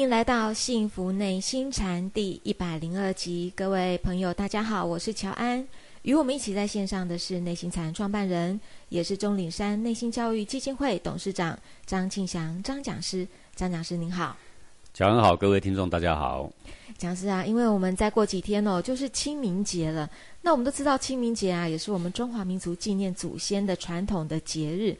[0.00, 5.62] 欢迎来到《幸福内心禅》第一百零二集，各位朋友，大家好，我是乔安。
[6.00, 13.28] 与我们一起在线上的是内心禅创办人，也是钟岭山内心教育基金会董事长张庆祥张讲师。
[13.54, 14.34] 张讲师您好，
[14.94, 16.50] 乔安好，各位听众大家好。
[16.96, 20.08] 讲师啊，因为我们再过几天哦，就是清明节了。
[20.40, 24.96] 那我们都知道清明节啊，也是我们中华民族纪念祖先的传统的节日。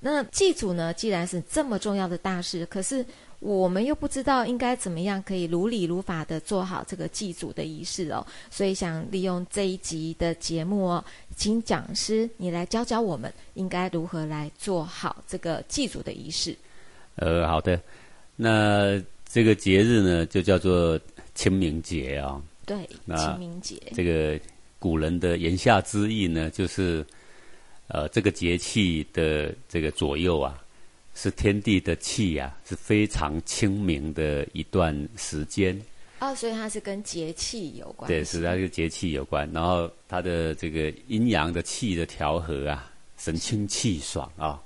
[0.00, 3.06] 那祭祖呢，既然是这么重要的大事，可是。
[3.42, 16.56] 我们又不知道应该怎么样可以如理如法的做好这个祭祖的仪式哦，所以想利用这一集的节目哦，请讲师你来教教我们应该如何来做好这个祭祖的仪式。
[17.16, 17.80] 呃，好的，
[18.36, 20.98] 那这个节日呢就叫做
[21.34, 22.40] 清明节啊。
[22.64, 23.76] 对，清明节。
[23.92, 24.38] 这个
[24.78, 27.04] 古人的言下之意呢，就是
[27.88, 30.62] 呃这个节气的这个左右啊。
[31.14, 35.80] 是天地的气呀，是非常清明的一段时间。
[36.20, 38.08] 哦，所以它是跟节气有关。
[38.08, 39.50] 对，是它跟节气有关。
[39.52, 44.60] 然后它的这个阴阳的气的调和啊，神清气爽啊。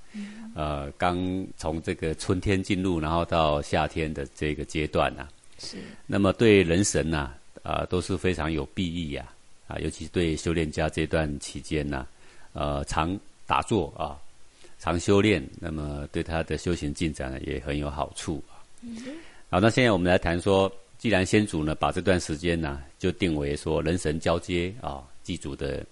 [0.55, 5.29] 呃，刚从这个春天进入，然后到夏天的这个阶段呐。
[5.59, 5.79] 是。
[6.07, 9.27] 那么对人神呐，啊，都是非常有裨益呀。
[9.67, 12.07] 啊，尤其对修炼家这段期间呐，
[12.53, 14.17] 呃，常打坐啊。
[14.79, 18.61] 常修炼，那么对他的修行进展呢也很有好处啊。
[19.51, 25.85] 好，那现在我们来谈说，既然先祖呢把这段时间呢就定为说人神交接啊祭祖的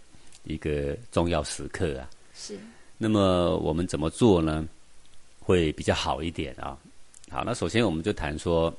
[0.45, 2.09] 一个重要时刻啊。
[2.35, 2.59] 是。
[2.99, 4.67] 那么我们怎么做呢？
[5.41, 6.79] 会比较好一点啊。
[7.31, 8.73] 好，那首先我们就谈说，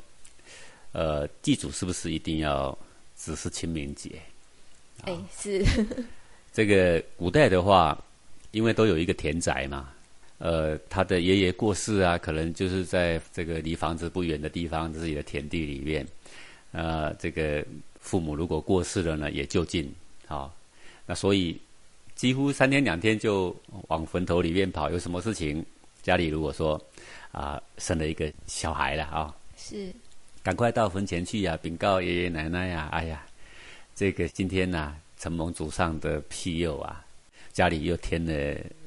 [0.94, 2.78] 呃，祭祖是不是一定要
[3.18, 4.20] 只是清明节？
[5.04, 5.66] 哎，是。
[6.54, 8.02] 这个古代的话，
[8.52, 9.92] 因为都有一个田宅嘛。
[10.38, 16.06] 呃，他的爷爷过世啊，可能就是在这个离房子不远的地方自己的田地里面。
[16.72, 17.66] 呃，这个
[18.02, 19.90] 父母如果过世了呢，也就近
[20.28, 20.54] 啊。
[21.06, 21.58] 那所以
[22.16, 23.56] 几乎三天两天就
[23.88, 24.90] 往坟头里面跑。
[24.90, 25.66] 有什么事情，
[26.02, 26.80] 家里如果说
[27.32, 29.90] 啊生了一个小孩了啊，是
[30.44, 32.90] 赶快到坟前去呀，禀告爷爷奶奶呀。
[32.92, 33.26] 哎呀，
[33.96, 37.05] 这个今天呐，承蒙祖上的庇佑啊。
[37.56, 38.34] 家里又添了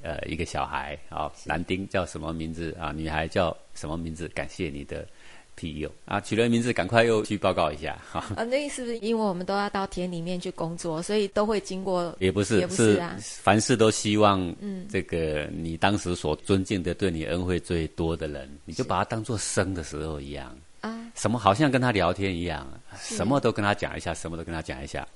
[0.02, 2.92] 呃一个小孩啊，男丁叫什么名字啊？
[2.92, 4.28] 女孩叫什么名字？
[4.28, 5.08] 感谢你的
[5.54, 6.20] 庇佑啊！
[6.20, 8.20] 取了名字，赶快又去报告一下哈。
[8.36, 12.14] 啊，那是不是因为我们都要到田里面去工作，所以都会经过？
[12.20, 25.08] 也不是，也不是凡事都希望嗯，这个你当时所尊敬的、对你恩惠最多的人，你就把他当做生的时候一样啊，什么好像跟他聊天一样，什么都跟他讲一下，什么都跟他讲一下，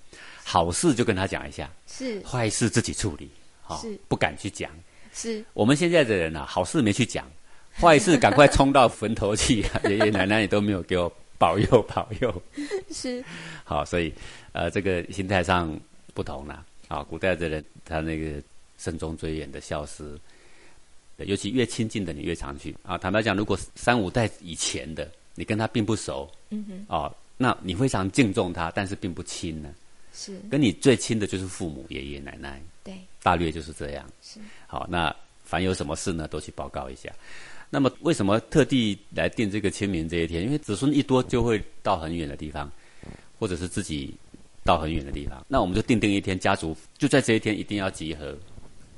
[0.43, 3.31] 好事就跟他讲一下，是坏事自己处理。
[3.81, 4.71] 是不敢去讲，
[5.12, 7.27] 是我们现在的人啊，好事没去讲，
[7.81, 12.43] 坏事 赶快冲到坟头去， 爷爷奶奶也都没有给我保佑保佑，
[12.91, 13.25] 是
[13.65, 14.12] 好，所以
[14.53, 15.78] 呃，这个心态上
[16.15, 17.03] 不同了啊。
[17.03, 18.43] 古代的人他那个
[18.78, 20.19] 慎终追远的孝思，
[21.17, 22.99] 尤其越亲近的你越常去啊。
[22.99, 29.75] 坦白讲，如果三五代以前的你跟他并不熟，嗯哼，哦，那你非常敬重他，但是并不亲呢。
[30.15, 32.61] 是跟你最亲的就是父母爷爷奶奶。
[33.22, 34.05] 对，大略就是这样。
[34.21, 37.10] 是好，那凡有什么事呢，都去报告一下。
[37.71, 40.43] 那么，为什么特地来定这个清明这一天？
[40.43, 42.71] 因为子孙一多，就会到很远的地方，
[43.38, 44.15] 或者是自己
[44.62, 45.43] 到很远的地方。
[45.49, 48.37] 那我们就定定一天，家族就在这一天一定要集合，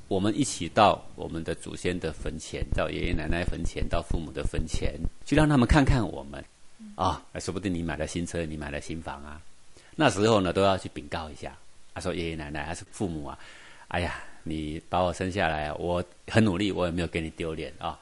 [0.09, 6.45] 我们一起到我们的祖先的坟前，到爷爷奶奶坟前，到父母的坟前，去让他们看看我们。
[6.97, 9.41] 啊，说不定你买了新车，你买了新房啊，
[9.97, 11.57] 那时候呢，都要去禀告一下。
[11.95, 13.39] 他说：“爷爷奶奶还是父母啊？
[13.89, 17.99] 哎呀，你把我生下来，我很努力，我也没有给你丢脸啊！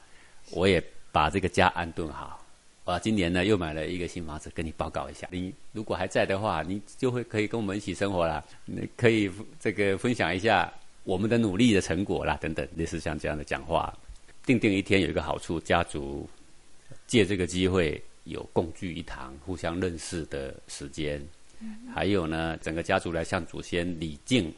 [0.51, 2.43] 我也把这个家安顿好。
[2.85, 5.27] 啊，今年呢又买了一个新房子，跟你报告一下。
[5.31, 8.43] 你如果还在的话，你就会可以跟我们一起生活了。
[8.65, 10.71] 你可以这个分享一下
[11.03, 13.93] 我们的努力的成果啦，等等，类似像这样的讲话。
[14.45, 16.27] 定定一天有一个好处，家族
[17.07, 21.21] 借这个机会有共聚一堂、互相认识的时间。”
[21.95, 24.53] 还有呢，整个家族来向祖先礼敬，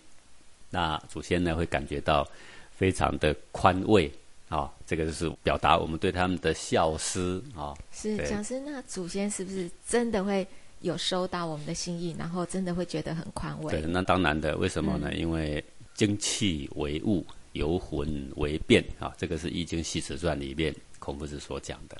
[0.76, 2.28] 那祖先呢会感觉到
[2.72, 4.12] 非常的宽慰
[4.50, 7.74] 啊，这个就是表达我们对他们的孝思啊。
[7.94, 10.46] 是讲师，那祖先是不是真的会
[10.82, 13.72] 有收到我们的心意，然后真的会觉得很宽慰？
[13.72, 15.14] 对，那当然的，为什么呢？
[15.14, 15.64] 因为
[15.94, 21.98] 精气为物，游魂为变啊，这个是《易经系辞传》里面孔夫子所讲的。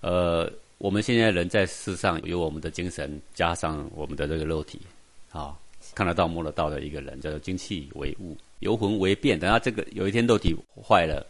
[0.00, 0.52] 呃。
[0.80, 4.80] 我们现在人在世上有我们的精神，加上我们的这个肉体，
[5.30, 5.54] 啊，
[5.94, 9.38] 看得到摸得到的一个人，叫做精气为物，游魂为变。
[9.38, 11.26] 等下这个有一天肉体坏了，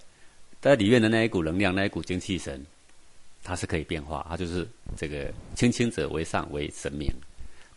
[0.61, 2.65] 在里面的那一股能量，那一股精气神，
[3.43, 4.67] 它是可以变化，它就是
[4.97, 7.11] 这个轻轻者为上为神明，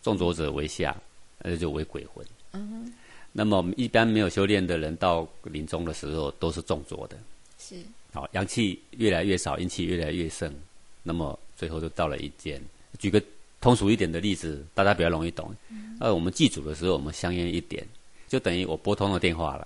[0.02, 0.96] 重浊者为下，
[1.40, 2.26] 那就为鬼魂。
[2.52, 2.94] 嗯，
[3.32, 7.18] 那么我们一般没有修炼的人，到临终的时候都是重浊的。
[7.58, 7.76] 是。
[8.12, 10.54] 好，阳气越来越少，阴气越来越盛，
[11.02, 12.62] 那么最后就到了一间。
[13.00, 13.20] 举个
[13.64, 15.56] 通俗一点的例子，大家比较容易懂。
[16.02, 17.82] 呃，我们祭祖的时候，我们香烟一点，
[18.28, 19.66] 就等于我拨通了电话了。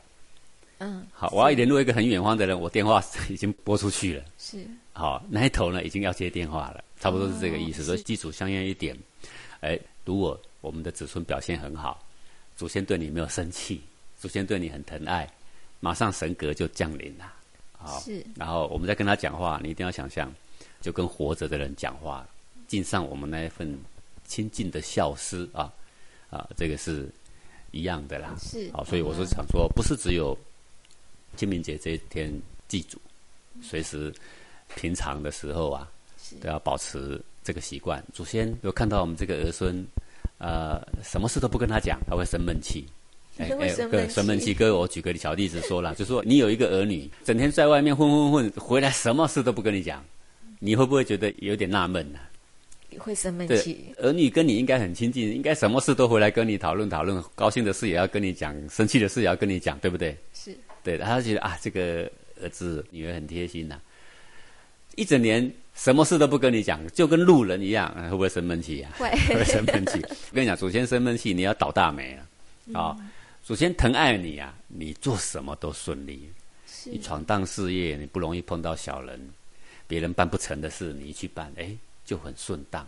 [0.78, 1.04] 嗯。
[1.12, 4.24] 好，我要联络一个很远方的人，我电话 已经拨出去了。
[4.38, 4.64] 是。
[4.94, 7.84] 好，那一头呢已经要接电话了，差不多是这个意思。
[7.84, 8.96] 所以祭祖香烟一点，
[9.62, 12.00] 哎，如果我们的子孙表现很好，
[12.56, 13.82] 祖先对你没有生气，
[14.20, 15.28] 祖先对你很疼爱，
[15.80, 17.34] 马上神格就降临了。
[17.72, 18.24] 好，是。
[18.36, 20.32] 然后我们在跟他讲话，你一定要想象，
[20.82, 22.28] 就跟活着的人讲话，
[22.68, 23.78] 敬上我们那一份
[24.26, 25.72] 亲近的孝思啊，
[26.30, 27.10] 啊，这个是
[27.72, 28.36] 一样的啦。
[28.40, 28.70] 是。
[28.74, 30.38] 好，所以我是想说，不是只有
[31.36, 32.32] 清明节这一天
[32.68, 33.00] 祭祖，
[33.62, 34.14] 随时
[34.76, 35.88] 平常的时候啊，
[36.42, 38.04] 都要保持这个习惯。
[38.14, 39.86] 祖先有看到我们这个儿孙，
[40.38, 42.86] 呃，什么事都不跟他讲，他会生闷气。
[43.38, 50.04] 哎 哎，生闷气哥，我举个小例子说了，就说你有一个儿女，整天在外面混混混，回来什么事都不跟你讲，
[50.60, 52.20] 你会不会觉得有点纳闷呢？
[53.00, 53.94] 会生闷气。
[53.98, 60.16] 儿女跟你应该很亲近，应该什么事都回来跟你讨论讨论，高兴的事也要跟你讲，生气的事也要跟你讲，对不对？
[60.34, 60.56] 是。
[60.84, 62.10] 对，他觉得啊，这个
[62.42, 63.80] 儿子女儿很贴心呐，
[64.96, 68.90] 一整年什么事都不跟你讲，就跟路人一样，会不会生闷气呀？
[68.98, 70.00] 会， 会生闷气。
[70.02, 72.96] 我跟你讲，祖先生闷气，你要倒大霉了啊。
[73.44, 76.30] 祖先疼爱你啊，你做什么都顺利。
[76.90, 79.20] 你闯荡事业，你不容易碰到小人，
[79.88, 81.76] 别人办不成的事，你去办，哎，
[82.08, 82.84] 就很顺当。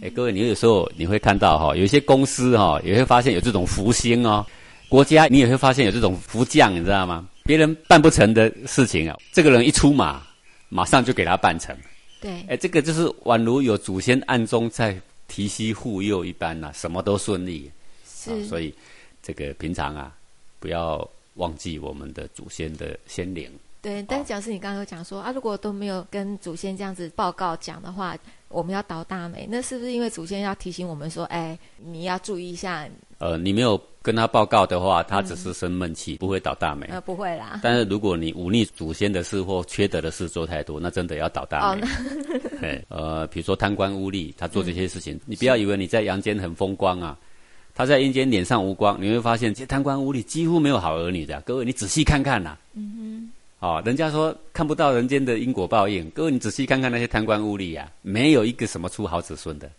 [0.00, 4.46] 哎，各位，你有时候你会看到哈，有一些公司哈，也会发现有这种福星哦。
[4.88, 7.28] 国家你也会发现有这种福将，你知道吗？
[7.42, 10.22] 别人办不成的事情啊，这个人一出马，
[10.68, 11.76] 马上就给他办成。
[12.20, 14.96] 对，哎，这个就是宛如有祖先暗中在
[15.26, 17.68] 提携护佑一般呐，什么都顺利。
[18.06, 18.72] 是，所以。
[19.22, 20.16] 这个平常啊，
[20.58, 23.50] 不要忘记我们的祖先的先灵。
[23.82, 28.16] 对，但是讲师，你刚刚有讲说啊，如果都没有跟祖先这样子报告讲的话，
[28.50, 32.86] 我们要倒大霉，那是不是因为祖先要提醒我们说，哎，你要注意一下？
[33.18, 36.86] 呃，你没有跟他报告的话，他只是生闷气，不会倒大霉。
[36.90, 37.60] 呃，不会啦。
[37.62, 41.86] 但是如果你忤逆祖先的事或缺德的事做太多，那真的要倒大霉。
[42.60, 47.16] 对， 呃，比如说贪官污吏，他做这些事情，你不要以为你在阳间很风光啊。
[47.72, 51.40] 他在阴间脸上无光，你会发现这些贪官污吏几乎没有好儿女的。
[51.42, 52.58] 各位，你仔细看看呐。
[52.74, 53.30] 嗯哼。
[53.60, 56.10] 哦，人家说看不到人间的因果报应。
[56.10, 59.70] 各位，你仔细看看那些贪官污吏啊，没有一个什么出好子孙的，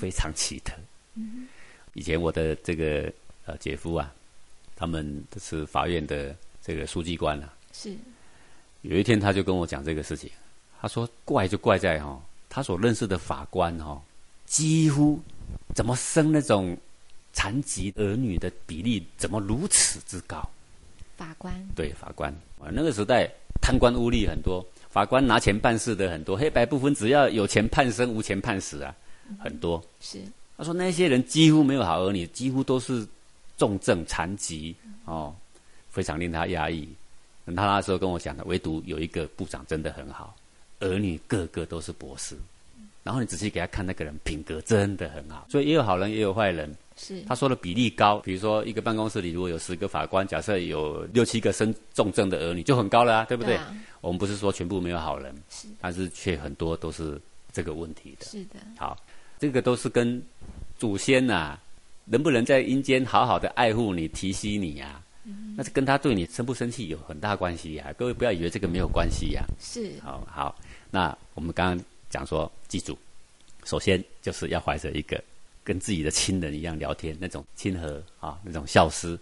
[0.00, 0.72] 非常奇特。
[1.14, 1.46] 嗯
[1.94, 3.12] 以前我的这个
[3.44, 4.12] 呃姐夫啊，
[4.74, 7.52] 他们是法院的这个书记官啊。
[7.72, 7.94] 是。
[8.80, 10.30] 有一天他就跟我讲这个事情，
[10.80, 14.02] 他说怪就怪在哈，他所认识的法官哈，
[14.46, 15.20] 几乎
[15.74, 16.76] 怎么生那种。
[17.34, 20.46] 残疾儿女的比例怎么如此之高？
[21.22, 28.92] 法官对法官啊，那个时代贪官污吏很多，法官拿钱办事的很多，黑白不分，只要有钱判生，无钱判死啊，
[29.38, 29.80] 很多。
[30.00, 30.18] 是
[30.56, 33.06] 他说那些人几乎没有好儿女，几乎都是
[33.56, 34.74] 重症残疾
[35.04, 35.32] 哦，
[35.90, 36.88] 非常令他压抑。
[37.46, 40.34] 他那时候跟我讲的，唯独有一个部长真的很好，
[40.80, 42.36] 儿女个个都是博士。
[43.04, 46.74] 然后你仔细给他看那个人品格真的很好，所以也有好人也有坏人。
[47.04, 53.58] 是他说的比例高，比如说一个办公室里如果有十个法官，假设有六七个生重症的儿女，就很高了啊，对不对？
[54.00, 57.20] 我们不是说全部没有好人，是，但是却很多都是
[57.52, 58.26] 这个问题的。
[58.26, 58.60] 是的。
[58.78, 58.96] 好，
[59.40, 60.22] 这个都是跟
[60.78, 61.58] 祖先呐，
[62.04, 65.02] 能不能在阴间好好的爱护你、提携你呀？
[65.56, 67.92] 那是跟他对你生不生气有很大关系呀。
[67.96, 69.44] 各位不要以为这个没有关系呀。
[69.60, 69.92] 是。
[70.02, 70.56] 好好，
[70.90, 72.96] 那我们刚刚讲说，记住，
[73.64, 75.22] 首先就是要怀着一个。
[75.64, 79.18] 跟自己的亲人一样聊天，那种亲和啊，那种孝思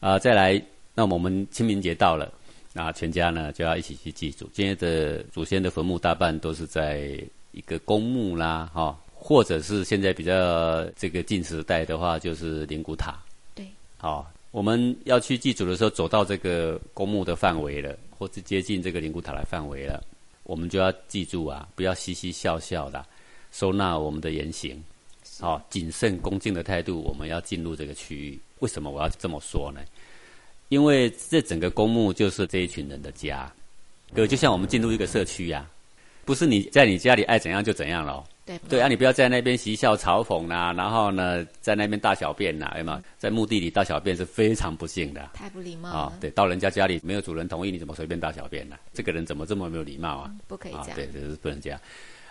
[0.00, 0.60] 啊，再来，
[0.94, 2.32] 那我们清明节到了，
[2.72, 4.48] 那全家呢就要一起去祭祖。
[4.52, 7.18] 今天的祖先的坟墓大半都是在
[7.52, 13.18] 一个公墓啦，哈，或者是现在比较这个近时代的话，就是灵骨塔。
[13.54, 20.02] 对，好，我们要去祭祖的时候，走到这个公墓的范围了，或是接近这个灵骨塔的范围了，
[20.44, 23.04] 我们就要记住啊，不要嘻嘻笑笑的，
[23.50, 24.82] 收纳我们的言行。
[25.40, 28.38] 好，谨慎恭敬的态度，我们要进入这个区域。
[28.58, 29.80] 为什么我要这么说呢？
[30.68, 33.50] 因为这整个公墓就是这一群人的家，
[34.12, 35.66] 哥就像我们进入一个社区呀，
[36.24, 38.22] 不是你在你家里爱怎样就怎样了。
[38.44, 43.00] 对对啊，你不要在那边嬉笑嘲讽啦、然后呢，在那边大小便呐、有没有？
[43.18, 50.22] 在墓地里大小便是非常不幸的太不礼貌啊、了，对，到人家家里没有主人同意，你怎么随便大小便呢、这个人怎么这么没有礼貌啊？
[50.24, 50.94] 啊，不可以这样。
[50.94, 51.78] 对，这是不能这样。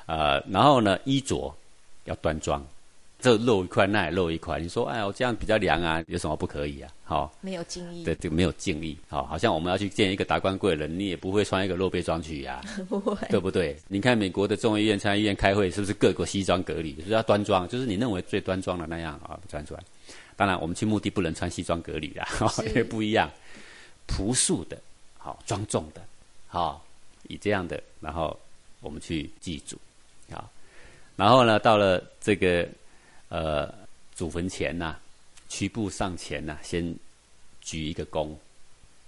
[0.07, 1.55] 呃，然后呢，衣着
[2.05, 2.65] 要端庄，
[3.19, 4.59] 这露一块那也露一块。
[4.59, 6.91] 你说，哎，我这样比较凉啊，有什么不可以啊？
[7.03, 13.77] 好、没有敬意，对，这个没有敬意，好、好像我们要去见一个达官贵人，你也不会穿一个露背装去呀、 不会，对不对？
[13.87, 19.81] 你看美国的众议院、参议院开会，是不是各个西装革履，就是要端庄，就是你认为最端庄的那样啊，穿出来。
[20.35, 23.31] 当然，我们去墓地不能穿西装革履啦， 是因为不一样，
[24.05, 24.77] 朴素的，
[25.17, 26.01] 好、庄重的，
[26.47, 26.85] 好、
[27.29, 28.37] 以这样的，然后
[28.81, 29.77] 我们去祭祖，
[30.29, 30.47] 好，
[31.15, 32.67] 然后呢，到了这个
[33.29, 33.73] 呃
[34.13, 34.97] 祖坟前呐、
[35.49, 36.95] 屈步上前呐、先
[37.61, 38.35] 举一个躬，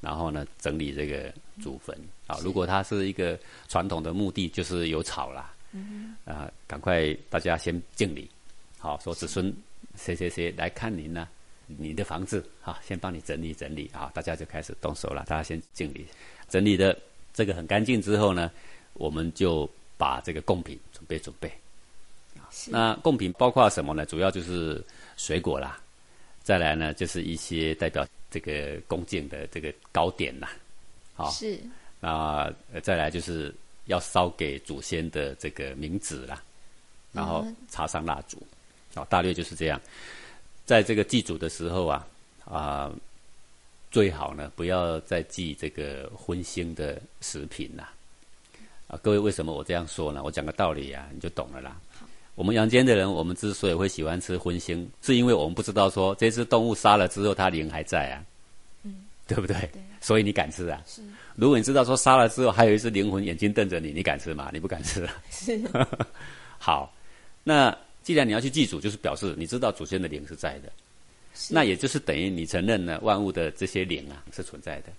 [0.02, 1.98] 然后呢整理这个祖坟。
[2.28, 2.38] 啊。
[2.44, 5.54] 如果它是一个传统的墓地，就是有草啦，
[6.26, 8.30] 啊，赶快大家先敬礼，
[8.78, 9.54] 好，说子孙
[9.96, 11.28] 谁谁谁来看您呢、
[11.66, 13.90] 你的房子好，先帮你整理整理。
[13.94, 16.06] 啊，大家就开始动手了，大家先敬礼，
[16.48, 16.98] 整理的
[17.34, 18.52] 这个很干净之后呢，
[18.94, 21.52] 我们就把这个贡品准备准备。
[22.52, 24.06] 是那贡品包括什么呢？
[24.06, 24.84] 主要就是
[25.18, 25.80] 水果啦，
[26.44, 30.52] 再来呢就是一些代表这个恭敬的这个糕点啦，
[31.16, 31.60] 好，是
[32.00, 33.54] 那呃再来就是
[33.86, 36.42] 要烧给祖先的这个冥纸啦，
[37.12, 38.42] 然后嗯插上蜡烛，
[38.94, 39.80] 好，大略就是这样。
[40.66, 42.08] 在这个祭祖的时候啊，
[42.46, 42.92] 啊、
[43.90, 47.92] 最好呢不要再祭这个荤腥的食品啦。
[48.88, 50.22] 啊，各位为什么我这样说呢？
[50.24, 51.76] 我讲个道理啊，你就懂了啦。
[52.40, 58.24] 我们阳间的人，我们之所以会喜欢吃荤腥，是因为我们不知道说这只动物杀了之后，它灵还在啊，
[58.84, 58.96] 嗯，
[59.28, 59.58] 对不对？
[59.74, 60.82] 对所以你敢吃啊？
[60.88, 61.02] 是
[61.36, 64.50] 如果你知道说杀了之后还有一只灵魂眼睛瞪着你，你敢吃吗？
[64.54, 65.06] 你不敢吃。
[65.30, 65.62] 是
[66.58, 66.96] 好，
[67.44, 70.72] 那既然你要去祭祖，就是表示你知道祖先的灵是在的，
[71.36, 74.94] 是那也就是等于你承认了万物的这些灵啊是存在的。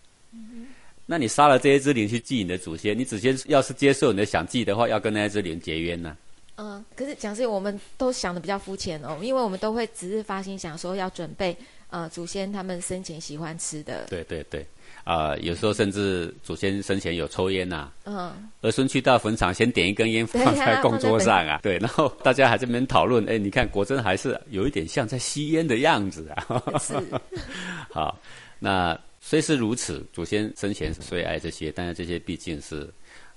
[1.06, 6.14] 那你杀了这一只灵去祭你的祖先，你祖先要是接受你的想祭的话，要跟那一只灵结冤呢、
[6.60, 11.56] 嗯，可是讲师，我们都想的比较肤浅哦，因为我们都会只是发心想说要准备
[11.88, 14.66] 呃祖先他们生前喜欢吃的，对对对，
[15.04, 26.62] 啊、有时候甚至祖先生前有抽烟呐、嗯，儿孙去到坟场，先点一根烟放在供桌上啊，对，然后大家还在那边讨论，哎，你看果真还是有一点像在吸烟的样子啊。
[26.78, 26.94] 是。
[27.90, 28.18] 好，
[28.58, 32.86] 那虽是如此，祖先生前虽爱这些，但是这些毕竟是，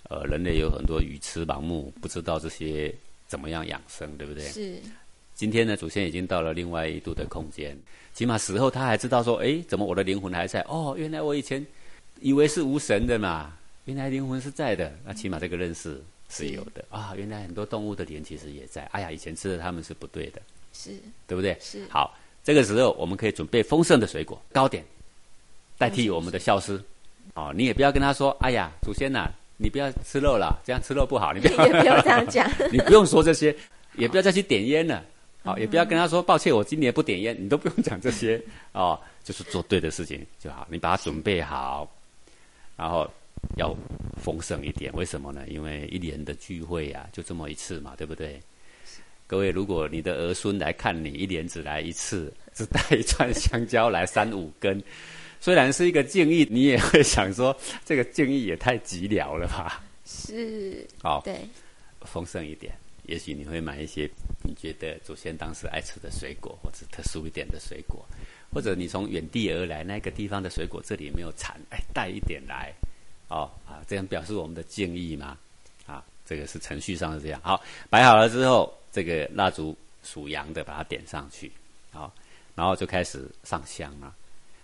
[0.09, 2.93] 呃，人类有很多愚痴盲目，不知道这些
[3.33, 4.43] 怎么样养生，对不对？
[4.43, 4.79] 是
[5.33, 7.75] 今天呢，祖先已经到了另外一度的空间，
[8.13, 10.61] 起码死后他还知道说，哎，怎么我的灵魂还在？
[10.69, 11.65] 哦，原来我以前
[12.21, 14.95] 以为是无神的嘛，原来灵魂是在的。
[15.03, 15.99] 那起码这个认识
[16.29, 18.83] 是有的啊，原来很多动物的灵其实也在。
[18.91, 20.39] 哎呀，以前吃的它们是不对的，
[20.73, 20.91] 是
[21.25, 21.57] 对不对？
[21.59, 24.85] 是好，这个时候我们可以准备丰盛的水果糕点，
[25.79, 26.79] 代替我们的孝思。
[27.33, 29.31] 哦，你也不要跟他说，哎呀，祖先呐、
[29.63, 31.31] 你不要吃肉了，这样吃肉不好。
[31.33, 33.55] 你不要 也不要这样讲， 你不用说这些，
[33.95, 34.99] 也不要再去点烟了。
[34.99, 35.05] 嗯
[35.45, 38.41] 好、也不要跟他说抱歉，我今年不点烟，你都不用讲这些
[38.71, 40.65] 哦，就是做对的事情就好。
[40.69, 41.89] 你把它准备好，
[42.77, 43.09] 然后
[43.57, 43.75] 要
[44.15, 44.89] 丰盛一点。
[44.93, 45.41] 为什么呢？
[45.49, 48.39] 因为一年的聚会呀、就这么一次嘛，对不对？
[49.27, 54.81] 各位，如果你的儿孙来看你，一年只来一次，只带一串香蕉来三五根，
[55.43, 59.83] 虽然是一个敬意，你也会想说，这个敬意也太寂寥了吧？
[60.05, 61.37] 是好、对
[61.99, 62.73] 丰盛一点，
[63.07, 64.09] 也许你会买一些
[64.41, 68.05] 你觉得祖先当时爱吃的水果，或者特殊一点的水果，
[68.53, 72.71] 或者你从远地而来那个地方的水果这里没有产，哎，带一点来，
[73.27, 75.37] 哦啊，这样表示我们的敬意嘛，
[75.85, 77.41] 啊，这个是程序上是这样。
[77.43, 81.51] 好，摆好了之后，这个蜡烛属阳的把它点上去，
[81.91, 82.09] 好，
[82.55, 84.15] 然后就开始上香了。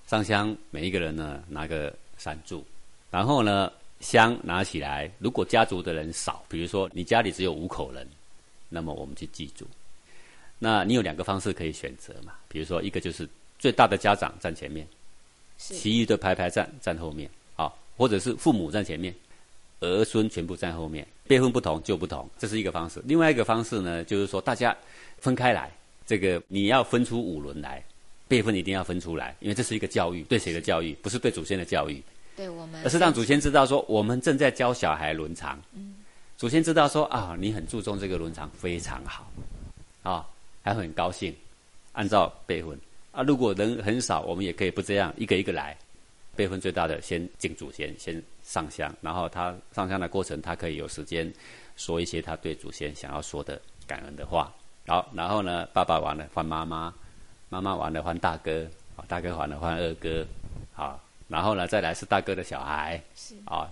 [0.10, 2.66] 上香，每一个人呢拿个三柱，
[3.12, 8.08] 然后呢香拿起来，如果家族的人少，比如说你家里只有五口人，
[8.70, 9.68] 那么我们去记住。
[10.58, 14.88] 那你有两个方式可以选择嘛，比如说一个就是最大的家长站前面，
[15.58, 19.14] 其余的排排站站后面，啊，或者是父母站前面，
[19.80, 23.00] 儿孙全部站后面，辈分不同就不同，这是一个方式。
[23.06, 24.76] 另外一个方式呢，就是说大家
[25.20, 25.72] 分开来，
[26.08, 27.84] 这个你要分出五轮来，
[28.30, 30.94] 辈分一定要分出来，因为这是一个教育，对谁的教育？
[31.02, 32.02] 不是对祖先的教育，
[32.38, 35.60] 对我们而是让祖先知道说，我们正在教小孩伦常。
[36.38, 39.30] 祖先知道说啊，你很注重这个伦常，非常好，
[40.04, 40.26] 啊，
[40.64, 41.36] 还很高兴，
[41.92, 42.80] 按照辈分
[43.12, 43.24] 啊。
[43.24, 45.76] 如果人很少，我们也可以不这样，一个一个来。
[46.36, 51.30] 辈分最大的先敬祖先，先上香，然后他上香的过程，他可以有时间
[51.76, 54.50] 说一些他对祖先想要说的感恩的话。
[54.88, 56.94] 好，然后呢，爸爸完了换妈妈，
[57.50, 58.66] 妈妈完了换大哥，
[58.96, 60.26] 啊，大哥完了换二哥，
[60.72, 63.68] 好，然后呢，再来是大哥的小孩，是啊，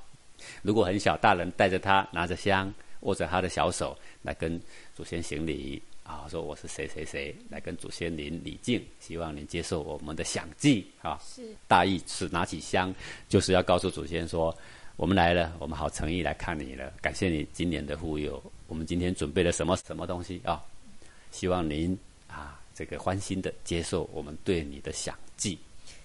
[0.62, 4.60] 如果很小，大人带着他拿着香，握着他的小手来跟
[4.96, 12.94] 祖先行礼，啊，说我是谁谁谁，来跟祖先您礼敬，希望您接受我们的享祭，啊，是大意是拿起香，
[13.30, 14.56] 就是要告诉祖先说，
[14.96, 20.64] 我们来了，我们好诚意来看你了，感谢你今年的护佑，我们今天准备了什么什么东西啊？
[21.30, 21.96] 希望您
[22.28, 25.58] 啊，这个欢心的接受我们对你的想祭。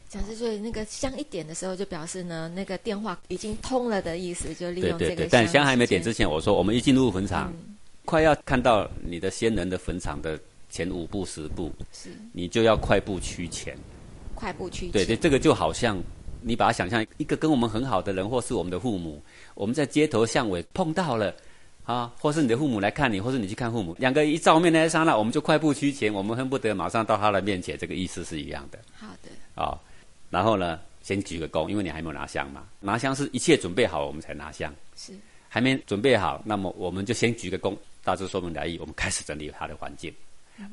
[0.09, 7.77] 讲是所以那个香一点的时候，就表示呢，那个电话已经通了的意思，就利用这个对对对，但香还没点之前，我说我们一进入坟场，嗯
[8.07, 13.77] 快要看到你的先人的坟场的前五步十步，是你就要快步趋前。
[14.35, 16.03] 快步趋前对对，前这个就好像
[16.41, 19.23] 你把它想象一个跟我们很好的人，或是我们的父母，
[19.55, 21.35] 我们在街头巷尾碰到了。
[21.85, 28.79] 啊，或是你的父母来看你，或是你去看父母，两个一照面那一刹那，我们就快步趋前，我们恨不得马上到他的面前，这个意思是一样的。
[28.95, 29.79] 好的，啊、
[30.31, 35.13] 然后呢，先鞠个躬，因为你还没有拿香嘛，拿香是一切准备好我们才拿香，是。
[35.49, 40.11] 还没准备好，那么我们就先鞠个躬，大致说明来意，我们开始整理他的环境，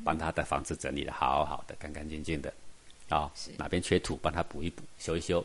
[0.02, 2.50] 帮他的房子整理的好好的、干干净净的，
[3.10, 3.50] 啊、是。
[3.58, 5.44] 哪边缺土帮他补一补、修一修，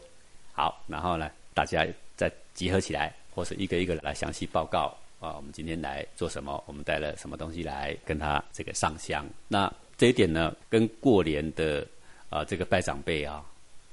[0.53, 6.63] 好，然后呢，大家再集合起来，或是一个一个来详细报告啊，我们今天来做什么？
[6.67, 9.25] 我们带了什么东西来跟他这个上香？
[9.47, 11.87] 那这一点呢，跟过年的
[12.29, 13.43] 啊这个拜长辈啊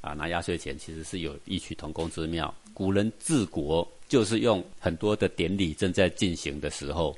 [0.00, 2.52] 啊拿压岁钱其实是有异曲同工之妙。
[2.74, 7.16] 古人治国就是用很多的典礼正在进行的时候，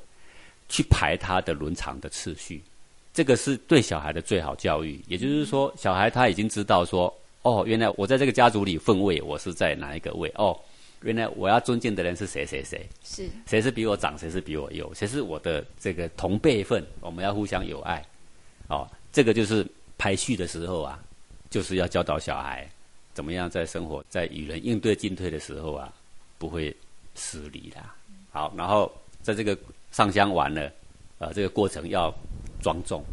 [0.69, 2.61] 去排他的伦常的次序。
[3.13, 7.13] 这个是对小孩的最好教育，也就是说，小孩他已经知道说，
[7.43, 10.29] 哦，原来我在这个家族里分位，我是在哪一个位？
[10.35, 10.59] 哦，
[11.05, 18.03] 原来我要尊敬的人是谁谁谁，是谁是比我长，谁是比我幼，谁是我的这个同辈份，我们要互相友爱。
[18.69, 19.63] 哦，这个就是
[19.99, 20.99] 排序的时候啊，
[21.51, 22.67] 就是要教导小孩
[23.13, 25.93] 怎么样在生活，在与人应对进退的时候啊，
[26.39, 26.75] 不会
[27.13, 27.95] 失礼啦。
[28.31, 28.91] 好，然后
[29.21, 29.55] 在这个
[29.91, 30.71] 上香完了，
[31.19, 32.11] 呃，这个过程要
[32.63, 33.03] 庄重，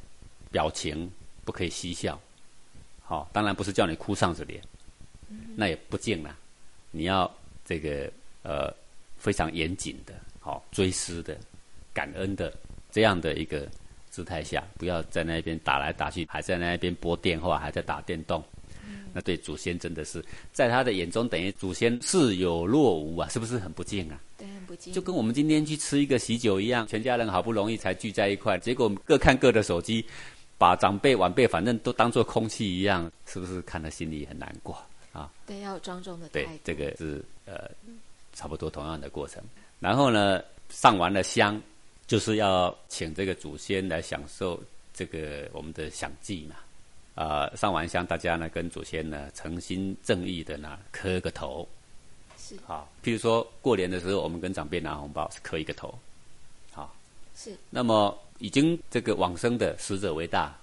[0.50, 1.10] 表情
[1.44, 2.18] 不可以嬉笑。
[3.04, 4.62] 好、当然不是叫你哭丧着脸，
[5.54, 6.34] 那也不敬啦。
[6.90, 7.30] 你要
[7.72, 8.70] 这个呃
[9.16, 11.34] 非常严谨的、好、追思的、
[11.94, 12.52] 感恩的
[12.90, 13.66] 这样的一个
[14.10, 18.44] 姿态下，不要在那边打来打去，还在那边拨电话，还在打电动。
[19.14, 24.20] 那对祖先真的是，在他的眼中等于祖先似有若无啊，是不是很不敬啊？
[24.36, 30.04] 对很不敬，就跟我们今天去吃一个喜酒一样，全家人好不容易才聚在一块，结果各看各的手机，
[30.58, 34.76] 把长辈晚辈反正都当做空气一样，是不是看了心里很难过
[35.12, 35.30] 啊？
[35.46, 37.70] 对要有庄重的态对，，这个是呃
[38.32, 39.42] 差不多同样的过程。
[39.80, 41.60] 然后呢，上完了香，
[42.06, 44.62] 就是要请这个祖先来享受
[44.94, 46.56] 这个我们的享祭嘛。
[47.14, 51.68] 啊、上完香，大家呢跟祖先呢诚心正义的呢磕个头，
[52.38, 52.56] 是。
[52.66, 55.94] 好，譬如说过年的时候，我们跟长辈拿红包是磕一个头，
[56.72, 56.96] 好，
[57.36, 57.54] 是。
[57.68, 60.56] 那么已经这个往生的死者为大，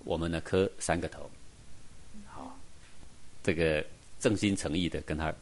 [0.00, 1.30] 我们呢磕三个头，
[2.26, 2.58] 好，
[3.44, 3.84] 这个
[4.18, 5.32] 正心诚意的跟他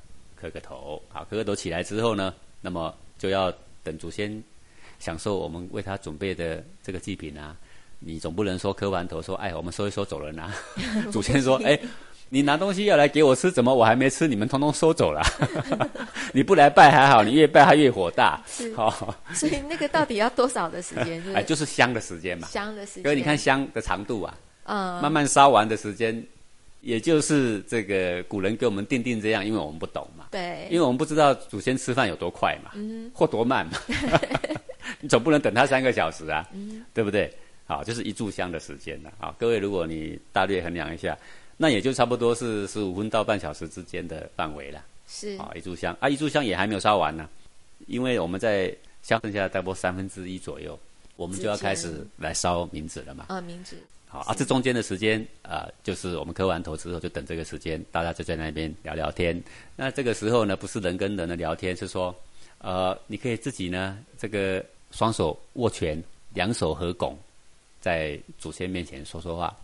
[0.41, 4.43] 磕个头，好，磕个头起来之后呢，那么就要等祖先
[4.99, 7.57] 享受我们为他准备的这个祭品啊。
[7.99, 10.55] 你总不能说磕完头说，哎，我们收一收走人啊。
[11.11, 11.79] 祖先说，哎，
[12.29, 15.23] 你拿东西要来给我吃，怎么我还没吃，你们通通收走了？
[16.35, 18.43] 你不来拜还好，你越拜他越火大。
[18.47, 21.25] 是好、所以那个到底要多少的时间？
[21.25, 22.47] 就哎，就是香的时间嘛。
[22.49, 23.05] 香的时间。
[23.05, 26.23] 因为你看香的长度啊，嗯，慢慢烧完的时间，
[26.81, 32.71] 也就是这个古人给我们定定这样，因为我们不懂嘛，对，因为我们不知道祖先吃饭有多快嘛，
[33.13, 33.79] 或多慢嘛，
[35.01, 36.49] 你总不能等他三个小时啊，
[36.95, 37.33] 对不对？
[37.67, 39.13] 好，就是一炷香的时间了。
[39.19, 41.19] 好，各位，如果你大略衡量一下，
[41.57, 44.85] 那也就差不多是十五分到半小时之间的范围了。
[45.09, 45.37] 是。
[45.37, 45.97] 啊，一炷香。
[45.99, 47.29] 啊，一炷香也还没有烧完呢，
[47.89, 50.79] 因为我们在香剩下大概三分之一左右，
[51.17, 53.27] 我们就要开始来烧冥纸了嘛。
[53.31, 53.77] 呃名字
[54.09, 59.43] 好啊，这中间的时间啊、就是我们磕完头之后，就等这个时间，大家就在那边聊聊天。
[59.75, 62.15] 那这个时候呢，不是人跟人的聊天，是说，
[62.59, 66.03] 呃，你可以自己呢，这个双手握拳，
[66.35, 67.19] 两手合拱，
[67.81, 69.55] 在祖先面前说说话。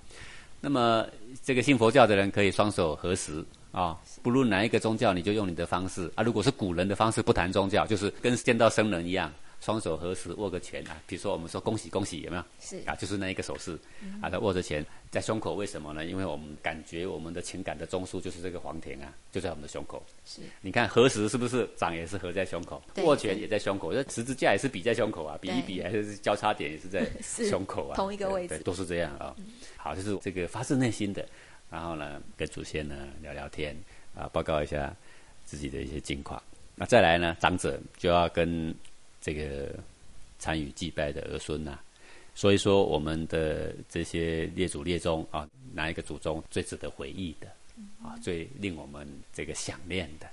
[0.61, 1.07] 那么
[1.43, 6.23] 这个信佛教的人可以双手合十啊，不论哪一个宗教，你就用你的方式啊。
[6.23, 12.44] 如果是古人的方式，不谈宗教，就是跟见到生人一样，双手合十握个拳啊，比如说我们说恭喜恭喜，有没有？
[12.61, 12.83] 是。
[12.85, 13.79] 啊，就是那一个手势，
[14.20, 14.85] 啊，他握着拳。
[15.09, 16.05] 在胸口，为什么呢？
[16.07, 20.03] 因为我们感觉我们的情感的中枢就是这个黄庭啊，就在我们的胸口。
[20.25, 27.07] 是，你看合十是不是掌也是合在胸口，握拳也在胸口，这十字架也是比在胸口啊，比一比还是交叉点也是在
[27.48, 28.48] 胸口啊，同一个位置。
[28.48, 29.37] 对，对都是这样啊。
[29.77, 31.25] 好，就是这个发自内心的，
[31.70, 33.77] 然后呢，跟祖先呢聊聊天
[34.14, 34.92] 啊，报告一下
[35.44, 36.42] 自己的一些近况。
[36.75, 38.75] 那再来呢，长者就要跟
[39.23, 39.73] 这个
[40.39, 41.79] 参与祭拜的儿孙呐、
[42.35, 47.47] 所以说我们的这些列祖列宗啊，哪一个祖宗最值得回忆的
[48.03, 50.27] 啊，最令我们这个想念的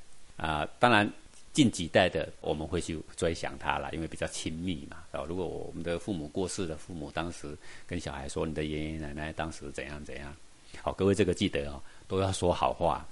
[0.43, 0.67] 啊？
[0.79, 1.07] 当然，
[1.53, 4.97] 近几代的我们会去追想他了，因为比较亲密嘛。
[5.11, 10.35] 啊，如果我们的父母过世的，父母当时跟小孩说你的爷爷奶奶当时怎样怎样，
[10.81, 13.05] 好，各位这个记得哦，都要说好话，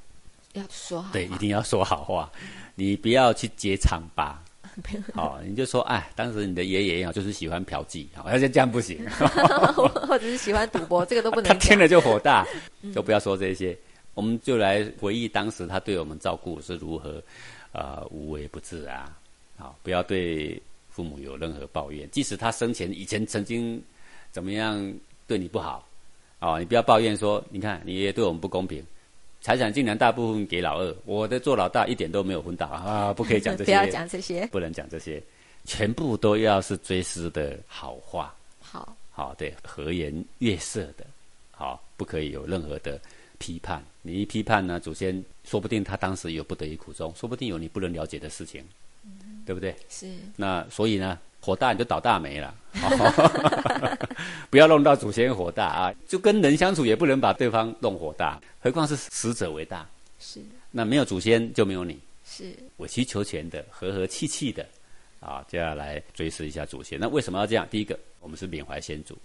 [0.54, 2.32] 要说好对，一定要说好话，
[2.74, 4.42] 你不要去揭疮疤。
[5.14, 9.04] 好，你就说，哎，当时你的爷爷啊，就是喜欢嫖妓，好，而 且这样不行，
[10.08, 11.68] 或者是喜欢赌博，这个都不他能他。
[11.68, 12.46] 听了就火大，
[12.94, 13.78] 就不要说这些。
[14.14, 17.22] 我们就来回忆当时他对我们照顾是如何，
[17.72, 19.16] 呃，无微不至啊，
[19.58, 23.82] 好，不要对父母有任何抱怨，即使他生前以前曾经
[24.32, 24.94] 怎么样
[25.28, 25.88] 对你不好，
[26.40, 28.84] 哦，你不要抱怨说，你看你爷爷对我们不公平。
[29.48, 33.14] 财产竟然大部分给老二，我的做老大一点都没有分到 啊！
[33.14, 34.46] 不可以讲这些，不要讲这些。
[34.48, 35.24] 不能讲这些，
[35.64, 41.06] 全部都要是追思的好话，好，好对，和颜悦色的，
[41.52, 43.00] 好，不可以有任何的
[43.38, 43.82] 批判。
[44.02, 48.62] 你一批判呢，祖先说不定他当时有不得已苦衷，说不定有你不能了解的事情，
[49.46, 49.74] 对不对？
[49.88, 52.54] 是那所以呢，火大你就倒大霉了，
[54.50, 55.94] 不要弄到祖先火大啊！
[56.08, 59.88] 就跟人相处也不能把对方弄火大，何况是死者为大。
[60.20, 64.66] 是那没有祖先就没有你，是，委曲求全的、和和气气的，
[65.20, 67.00] 啊，接下来追思一下祖先。
[67.00, 67.68] 那为什么要这样？
[67.70, 69.16] 第一个，我们是缅怀先祖；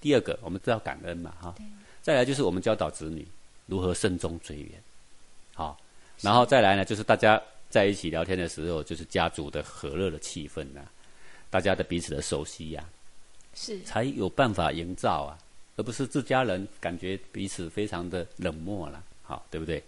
[0.00, 1.54] 第二个，我们知道感恩嘛，哈。
[2.02, 3.26] 再来就是我们教导子女
[3.66, 4.70] 如何慎终追远，
[5.54, 5.76] 好，
[6.20, 10.82] 然后再来呢，就是大家在一起聊天的时候，就是家族的和乐的气氛呐、
[11.52, 12.82] 大家的彼此的熟悉呀、
[13.52, 15.36] 是才有办法营造啊，
[15.76, 19.84] 而不是自家人感觉彼此非常的冷漠了，好，对不对？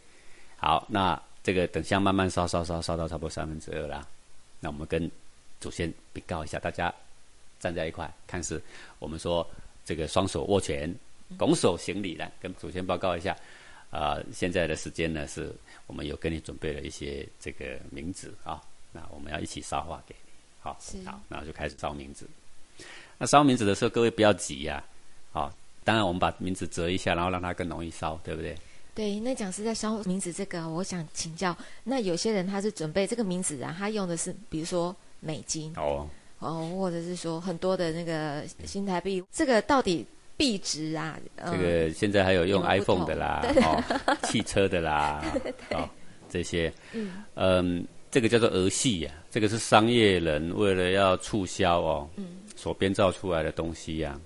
[0.59, 4.07] 好，那这个等香慢慢烧烧烧烧到差不多三分之二啦，
[4.61, 5.11] 那我们跟
[5.59, 6.95] 祖先禀告一下，大家
[7.59, 8.61] 站在一块，看是
[8.99, 9.49] 我们说
[9.87, 10.95] 这个双手握拳，
[11.39, 13.35] 拱手行礼来跟祖先报告一下。
[13.91, 15.55] 啊、现在的时间呢，是
[15.87, 18.61] 我们有跟你准备了一些这个名字啊，
[18.93, 20.15] 那我们要一起烧化给
[20.93, 22.29] 你，好然后，就开始烧名字。
[23.19, 24.83] 那烧名字的时候，各位不要急呀、
[25.33, 25.53] 好，
[25.85, 28.57] 当然我们把名字折一下，然后让它更容易烧，对不对？
[28.95, 29.21] 对。
[29.21, 40.05] 那讲师在烧名字这个，我想请教，那有些人他是准备这个名字啊，他用的是比如说美金哦，哦，或者是说很多的那个新台币，这个到底
[40.37, 41.19] 币值啊？
[41.37, 45.23] 呃这个现在还有用 iPhone 的啦，哦，汽车的啦，
[45.71, 45.89] 哦，
[46.29, 46.73] 这些，
[47.37, 52.25] 嗯，这个叫做儿戏呀、这个是商业人为了要促销哦，嗯
[52.55, 54.21] 所编造出来的东西呀、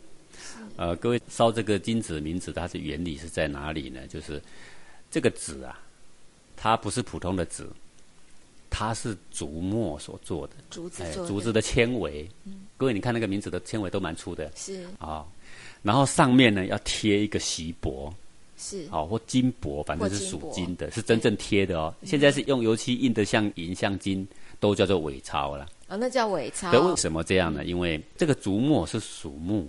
[0.76, 4.06] 呃，各位烧这个金子名字，它的原理是在哪里呢？
[4.06, 4.42] 就是
[5.10, 5.80] 这个纸啊，
[6.54, 7.66] 它不是普通的纸，
[8.68, 11.26] 它是竹墨所做的，哎竹子做的。
[11.30, 12.28] 竹子的纤维。
[12.76, 14.52] 各位，你看那个名字的纤维都蛮粗的。
[14.54, 14.86] 是。
[14.98, 15.24] 啊、
[15.82, 18.12] 然后上面呢要贴一个锡箔，
[18.58, 18.86] 是。
[18.88, 21.94] 好、或金箔，反正是属金的，是真正贴的哦。
[22.02, 24.26] 现在是用油漆印的像银像金，
[24.60, 25.66] 都叫做伪钞了。
[25.88, 26.70] 哦，那叫伪钞。
[26.70, 27.64] 可为什么这样呢？
[27.64, 29.66] 因为这个竹墨是属木，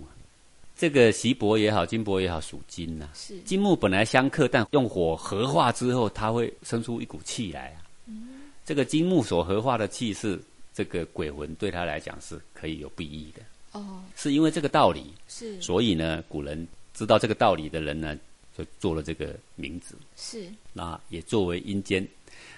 [0.76, 3.38] 这个锡箔也好，金箔也好，属金呐、是。
[3.40, 7.88] 金木本来相克，但用火合化之后，它会生出一股气来啊。
[8.66, 10.40] 这个金木所合化的气是
[10.72, 15.60] 这个鬼魂对他来讲是可以有裨益的，哦，是因为这个道理，是。
[15.60, 18.16] 所以呢，古人知道这个道理的人呢，
[18.56, 20.44] 就做了这个名字，是。
[20.72, 22.06] 那也作为阴间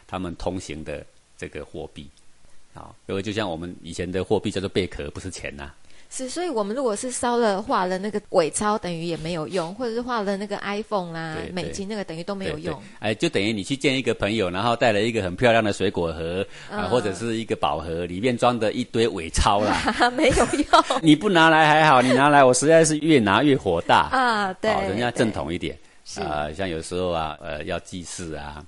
[0.06, 1.04] 他们通行的
[1.36, 2.08] 这个货币。
[2.74, 5.70] 好，因为就像我们以前的货币叫做贝壳，不是钱呐、
[6.08, 11.52] 是，所以我们如果是烧了画了那个伪钞，等于也没有用，或者是画了那个 iPhone 啦对、对。
[11.52, 12.82] 美金那个，等于都没有用。
[12.98, 16.88] 哎，就等于你去见一个朋友，然后带了一个很漂亮的水果盒啊、嗯。
[16.88, 19.94] 或者是一个宝盒，里面装的一堆伪钞啦。
[20.16, 20.84] 没有用。
[21.02, 24.08] 你不拿来还好，你拿来我实在是越拿越火大。
[24.10, 25.76] 啊，对，好，人家正统一点
[26.14, 26.20] 是。
[26.22, 28.64] 啊、像有时候啊，呃，要祭祀啊，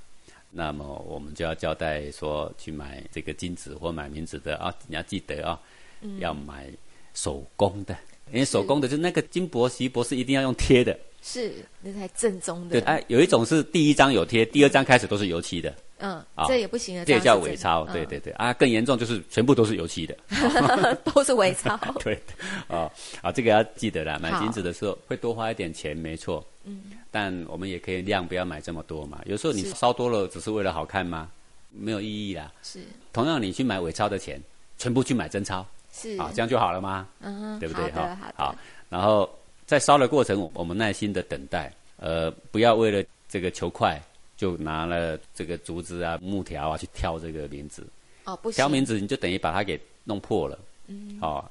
[0.50, 5.60] 那么我们就要交代说去买这个金子或买冥纸的啊，你要记得啊，
[6.00, 6.18] 嗯。
[6.20, 6.68] 要买
[7.14, 7.96] 手工的，
[8.32, 10.96] 因为手工的就是那个金箔、锡箔是一定要用贴的。
[11.22, 12.78] 是那才正宗的。
[12.78, 15.74] 对，哎、有一种是第一张有贴，第二张开始都是油漆的。
[15.98, 18.32] 嗯，啊这也不行了，这也叫伪钞，真对对对。
[18.34, 21.78] 啊，更严重就是全部都是油漆的，嗯 都是伪钞。
[22.04, 22.18] 对，
[22.68, 22.90] 哦，
[23.22, 26.82] 啊，这个要记得啦，买金子的时候会多花一点钱，没错，嗯，
[27.14, 31.30] 但我们也可以量不要买这么多嘛，有时候你烧多了只是为了好看吗？
[31.70, 32.52] 没有意义啦。
[32.64, 32.80] 是
[33.12, 34.42] 同样，你去买伪钞的钱，
[34.78, 37.06] 全部去买真钞，是啊，这样就好了吗？
[37.20, 37.88] 嗯哼，对不对？
[37.92, 39.30] 好的好的，然后
[39.64, 44.02] 在烧的过程，我们耐心的等待，呃，不要为了这个求快，
[44.36, 47.86] 就拿了这个竹子啊、木条啊去挑这个名字。
[48.24, 51.44] 哦不行，挑名字你就等于把它给弄破了，嗯，哦，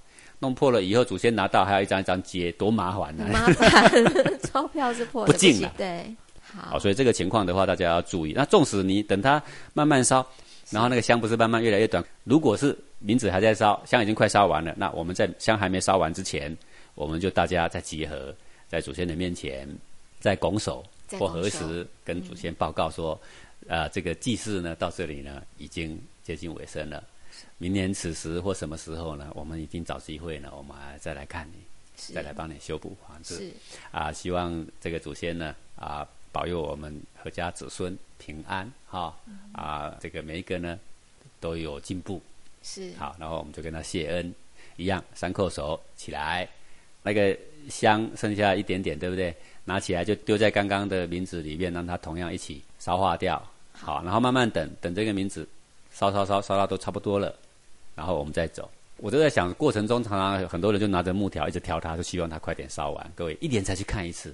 [0.43, 3.89] 弄破了以后，祖先拿到还要一张一张接，多麻烦呢、麻烦，
[4.43, 6.71] 钞票是破的，不敬了对，好。
[6.71, 8.33] 好，，所以这个情况的话，大家要注意。
[8.35, 9.41] 那纵使你等它
[9.73, 10.25] 慢慢烧，
[10.69, 16.53] 然后那个香不是慢慢越来越短，如果是名字还在烧，香已经快烧完了，那我们在香还没烧完之前，
[16.95, 18.35] 我们就大家再集合
[18.67, 19.65] 在祖先的面前，
[20.19, 21.33] 再拱手或再拱手。
[21.33, 23.17] 合十，跟祖先报告说，
[23.69, 27.01] 呃，这个祭祀呢到这里呢已经接近尾声了。
[27.57, 29.31] 明年此时或什么时候呢？
[29.33, 33.37] 我们一定找机会呢，我们还再来看你，再来帮你修补房子。
[33.37, 33.53] 是
[33.91, 39.15] 啊，希望这个祖先呢啊保佑我们阖家子孙平安哈
[39.53, 40.79] 啊，这个每一个呢
[41.39, 42.21] 都有进步。
[42.61, 44.33] 是好，然后我们就跟他谢恩，
[44.77, 46.47] 一样三叩首起来，
[47.01, 47.37] 那个
[47.69, 49.35] 香剩下一点点，对不对？
[49.65, 53.41] 拿起来就丢在刚刚的名字里面，让它同样一起烧化掉。
[53.71, 55.47] 好，然后慢慢等等这个名字
[55.93, 57.33] 烧烧烧烧到都差不多了，
[57.95, 58.69] 然后我们再走。
[58.97, 63.11] 我都在想，过程中常常很多人就拿着木条一直挑它，就希望它快点烧完。
[63.15, 64.33] 各位一年才去看一次，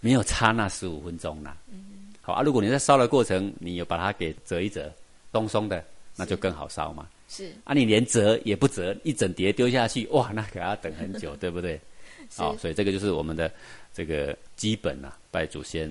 [0.00, 1.56] 没有差那十五分钟啦。
[2.20, 4.92] 好啊，如果你在烧的过程，你有把它给折一折，
[5.32, 5.82] 松松的，
[6.16, 7.06] 那就更好烧嘛。
[7.28, 11.80] 是啊，你连折也不折，一整叠丢下去，哇，那可要等很久， 对不对？
[12.36, 13.50] 好、所以这个就是我们的
[13.94, 15.90] 这个基本啊，拜祖先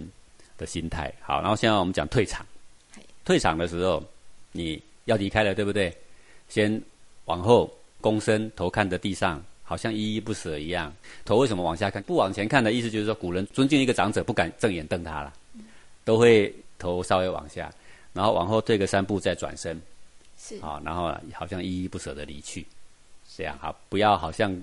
[0.58, 1.12] 的心态。
[1.22, 2.46] 好，然后现在我们讲退场。
[3.26, 4.04] 退场的时候，
[4.58, 5.94] 你要离开了，对不对？
[6.50, 6.82] 先
[7.26, 10.92] 往后躬身，头看着地上，好像依依不舍一样。
[11.24, 12.02] 头为什么往下看？
[12.04, 15.32] 不往前看的意思就是说，古人尊敬一个长者，不敢正眼瞪他了，
[16.04, 17.72] 都会头稍微往下，
[18.14, 19.80] 然后往后退个三步，再转身。
[20.40, 22.66] 是啊，然后好像依依不舍的离去，
[23.36, 24.56] 这样哈，不要好像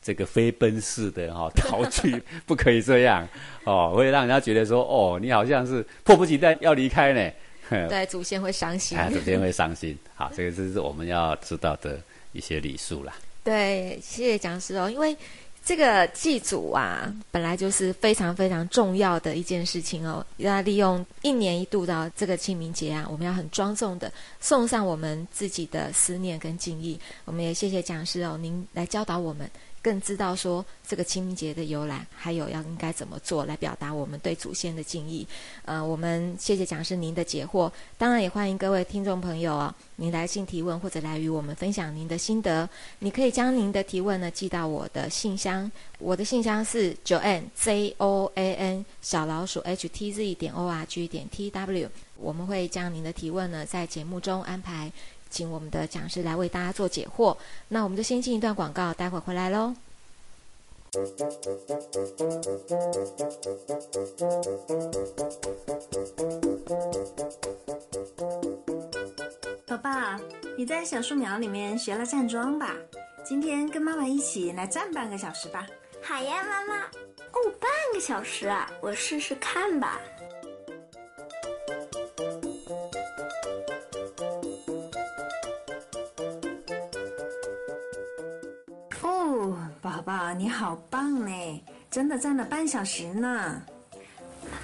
[0.00, 3.28] 这个飞奔似的哈、逃去， 不可以这样
[3.64, 7.32] 哦，会让人家觉得说哦，你好像是迫不及待要离开呢，哼
[7.88, 8.96] 对祖先会伤心。
[8.96, 9.96] 哎，首先会伤心。
[10.14, 12.00] 好， 这个就是我们要知道的
[12.32, 13.12] 一些礼数啦。
[13.44, 15.16] 对，谢谢讲师哦，因为
[15.64, 20.24] 这个祭祖啊，本来就是非常非常重要的一件事情哦。
[20.36, 26.98] 要利用一年一度的这个清明节啊，我们要很庄重的送上我们自己的思念跟敬意。
[27.24, 29.50] 我们也谢谢讲师哦，您来教导我们，
[29.86, 35.24] 更知道说这个清明节的由来，还有要应该怎么做来表达我们对祖先的敬意。
[35.64, 42.68] 呃，我们谢谢讲师您的解惑，当然也欢迎各位听众朋友啊，您来信提问或者来与我们分享您的心得。
[42.98, 45.70] 你可以将您的提问呢寄到我的信箱，
[46.00, 51.48] 我的信箱是 joanne j o a n 小老鼠 h t z 点 o r g 点 t
[51.48, 54.90] w，我们会将您的提问呢在节目中安排，
[55.30, 57.36] 请我们的讲师来为大家做解惑。
[57.68, 59.74] 那我们就先进一段广告，待会儿回来喽。
[69.66, 69.90] 宝宝，
[70.56, 72.74] 你在小树苗里面学了站桩吧？
[73.24, 75.66] 今天跟妈妈一起来站半个小时吧。
[76.02, 76.84] 好呀，妈妈。
[76.84, 80.00] 哦，半个小时啊，我试试看吧。
[90.06, 93.60] 宝宝你好棒嘞，真的站了半小时呢。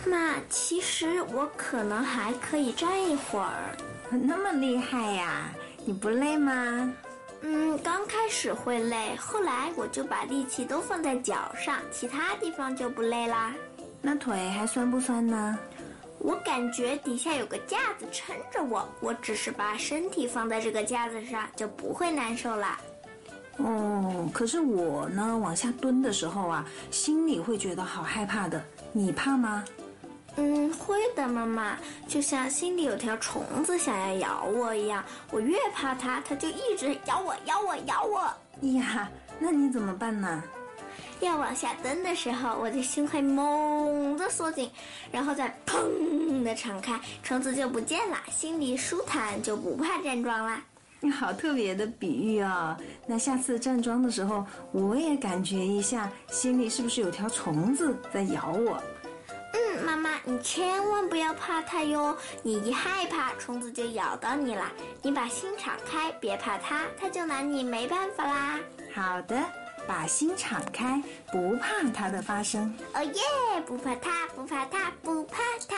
[0.07, 3.77] 妈妈，其实我可能还可以站一会儿。
[4.09, 5.51] 那么厉害呀？
[5.85, 6.95] 你不累吗？
[7.41, 13.53] 嗯，刚开始会累，后来我就把力气都放在脚上，其他地方就不累啦。
[14.01, 15.59] 那腿还酸不酸呢？
[16.21, 22.79] 我感觉底下有个架子撑着我，我只是把身体放在这个架子上，就不会难受啦。
[23.65, 28.63] 哦，可是我呢，往下蹲的时候啊，心里会觉得好害怕的。
[28.93, 29.65] 你怕吗？
[30.37, 31.77] 嗯，会的，妈妈。
[32.09, 38.23] 就像心里有条虫子想要咬我一样，我越怕它，它就一直咬我，咬我，咬我。
[38.79, 40.43] 呀，那你怎么办呢？
[41.21, 44.69] 要往下蹲的时候，我的心会猛地缩紧，
[45.13, 50.61] 然后再砰的敞开，虫子就不见了，心里舒坦，就不怕站桩啦。
[51.03, 52.77] 你 好特别的比喻哦。
[53.07, 58.81] 那下次站桩的时候，我也感觉一下，心里是不是有条虫子在咬我？
[59.55, 62.17] 嗯，妈妈，你千万不要怕它哟！
[62.43, 64.73] 你一害怕，虫子就咬到你啦。
[65.03, 68.61] 你把心敞开，别怕它，它就拿你没办法啦。
[68.95, 69.37] 好的，
[69.87, 72.75] 把心敞开，不怕它的发生。
[72.95, 73.61] 哦耶！
[73.67, 75.77] 不怕它，不怕它，不怕它。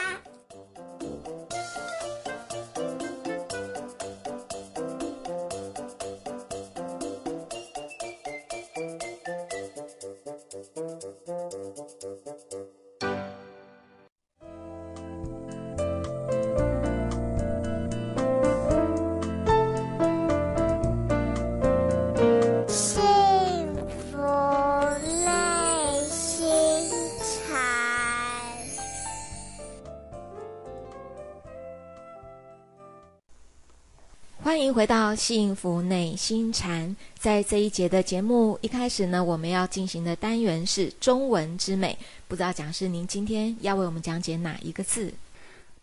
[34.74, 36.96] 回到幸福内心禅。
[37.16, 41.96] 在这一节的节目一开始呢，我们要进行的单元是中文之美。
[42.26, 45.14] 不知道讲师您今天要为我们讲解哪一个字？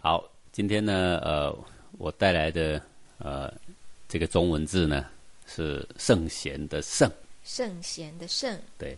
[0.01, 1.57] 好，今天呢，呃，
[1.97, 2.81] 我带来的
[3.19, 3.49] 呃
[4.09, 5.05] 这个中文字呢
[5.47, 7.09] 是圣贤的圣。
[7.45, 8.97] 圣贤的圣，对，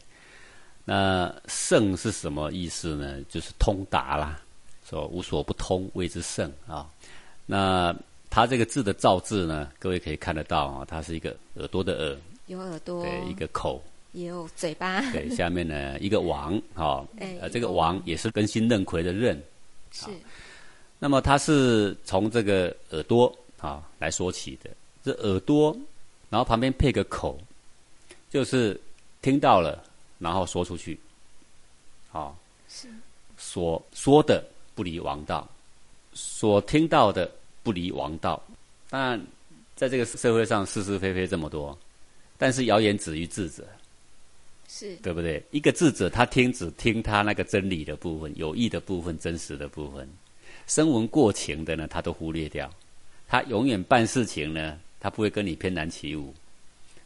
[0.85, 3.21] 那圣是什么意思呢？
[3.29, 4.41] 就是通达啦，
[4.89, 6.89] 说无所不通谓之圣啊。
[7.45, 7.95] 那
[8.33, 12.17] 它这个字的造字呢，各位可以看得到啊，它是一个耳朵的耳，
[12.47, 13.79] 有耳朵，对，一个口，
[14.13, 19.39] 也有嘴巴，对，下面呢 一个王啊，哎呃，这个王王也是根心任魁的任。
[19.91, 20.07] 是。
[20.97, 24.71] 那么它是从这个耳朵啊来说起的，
[25.03, 25.71] 这耳朵，
[26.31, 27.39] 然后旁边配个口，
[28.31, 28.81] 就是
[29.21, 29.83] 听到了，
[30.17, 30.99] 然后说出去，
[32.09, 32.35] 好、
[32.67, 32.87] 是。
[33.37, 34.43] 所说的
[34.73, 35.47] 不离王道，
[36.13, 37.29] 所听到的
[37.63, 38.41] 不离王道。
[38.89, 39.25] 当然，
[39.75, 41.75] 在这个社会上是是非非这么多，
[42.37, 43.65] 但是谣言止于智者，
[44.67, 45.43] 是对不对？
[45.49, 50.07] 一个智者，他听只听他那个真理的部分、有益的部分、真实的部分，
[50.67, 52.69] 声闻过情的呢，他都忽略掉。
[53.27, 56.33] 他永远办事情呢，他不会跟你翩然起舞。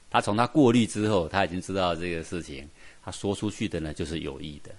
[0.09, 2.67] 他从他过滤之后，他已经知道这个事情，
[3.03, 4.71] 他说出去的呢就是有益的。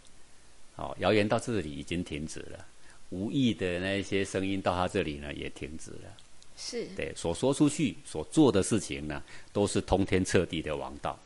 [0.75, 2.65] 好、谣言到这里已经停止了，
[3.11, 6.13] 无意的那一些声音到他这里呢也停止了。
[6.57, 11.19] 是，对，所说出去所做的事情呢，都是通天彻地的王道。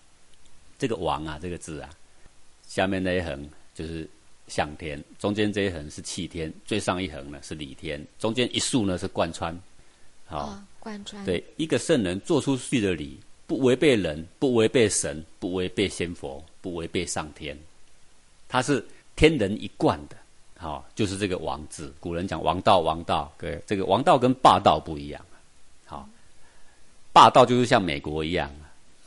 [0.78, 1.88] 这个“王”啊，这个字啊，
[2.66, 4.06] 下面那一横就是
[4.48, 9.58] 向天，中间这一横是气天，最上一横呢是理天，中间一竖呢是贯穿。
[10.26, 17.56] 好、哦，贯穿，对，一个圣人做出去的礼，不违背人，不违背神，不违背仙佛，不违背上天，
[18.48, 18.84] 他是
[19.16, 20.16] 天人一贯的。
[20.62, 21.92] 好、就是这个“王”字。
[21.98, 25.20] 古人讲王道，王道，对，这个王道跟霸道不一样。
[25.84, 26.08] 好、
[27.12, 28.48] 霸道就是像美国一样，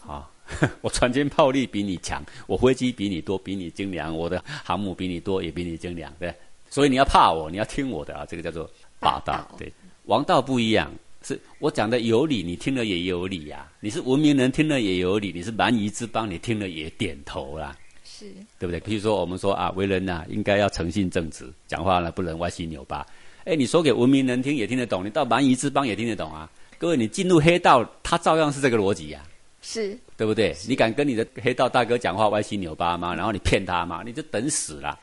[0.02, 0.30] 好、
[0.82, 6.36] 我船坚炮利比你强，我飞机比你多，比你精良，我的航母比你多，也比你精良，对。
[6.70, 9.32] 所以你要怕我，你要听我的啊，这个叫做霸道。
[9.32, 9.72] 霸道对，
[10.08, 10.92] 王道不一样，
[11.24, 17.74] 是我讲的有理，你听了也有理呀、你是文明人，听了也有理；你是蛮夷之邦，你听了也点头啦，
[18.18, 18.80] 是对不对？
[18.80, 23.06] 譬如说，我们说啊，为人呐、应该要诚信正直，讲话呢不能歪七扭八。
[23.44, 26.50] 哎，你说给文明人听也听得懂，你到蛮夷之邦也听得懂啊。
[26.78, 29.22] 各位，你进入黑道，他照样是这个逻辑呀、
[29.62, 30.56] 是对不对？
[30.68, 33.14] 你敢跟你的黑道大哥讲话歪七扭八吗？
[33.14, 34.02] 然后你骗他吗？
[34.06, 34.98] 你就等死啦，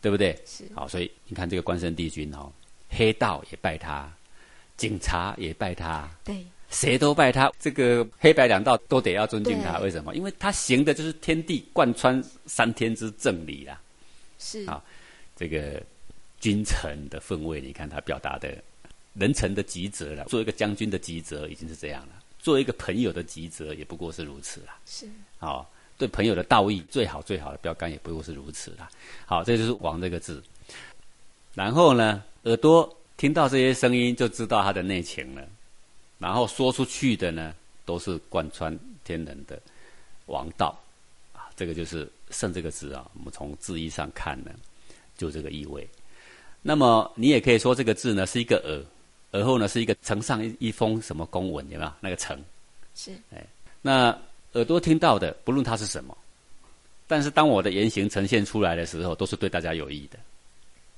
[0.00, 0.36] 对不对？
[0.44, 2.50] 是好，所以你看这个关圣帝君哦，
[2.88, 4.10] 黑道也拜他，
[4.76, 7.52] 警察也拜他，对，谁都拜他。
[7.58, 10.14] 这个黑白两道都得要尊敬他，为什么？
[10.14, 13.80] 因为他行的就是天地贯穿三天之正理啦。
[14.38, 14.82] 是啊
[15.34, 15.82] 这个
[16.40, 18.56] 君臣的分位，你看他表达的
[19.14, 20.24] 人臣的极责了。
[20.24, 24.78] 做一个将军的极责已经是这样了，做一个朋友的极责也不过是如此啦。
[24.86, 25.06] 是
[25.38, 25.64] 啊、
[25.98, 28.88] 对朋友的道义最好最好的标杆也不过是如此啦。
[29.24, 30.42] 好，这就是“王”这个字。
[31.54, 35.48] 然后呢，耳朵听到这些声音就知道他的内情了，
[36.18, 39.60] 然后说出去的呢，都是贯穿天人的
[40.26, 40.78] 王道
[41.32, 41.48] 啊。
[41.56, 44.50] 这个就是“圣”这个字啊，我们从字义上看呢，
[45.16, 45.86] 就这个意味。
[46.62, 48.84] 那么你也可以说这个字呢是一个耳，
[49.30, 51.92] 而后呢是一个呈上一一封什么公文，有没有？
[52.00, 52.42] 那个呈。
[52.94, 53.44] 是哎
[53.82, 54.08] 那
[54.52, 56.16] 耳朵听到的，不论它是什么，
[57.06, 60.18] 但是当我的言行呈现出来的时候，都是对大家有益的。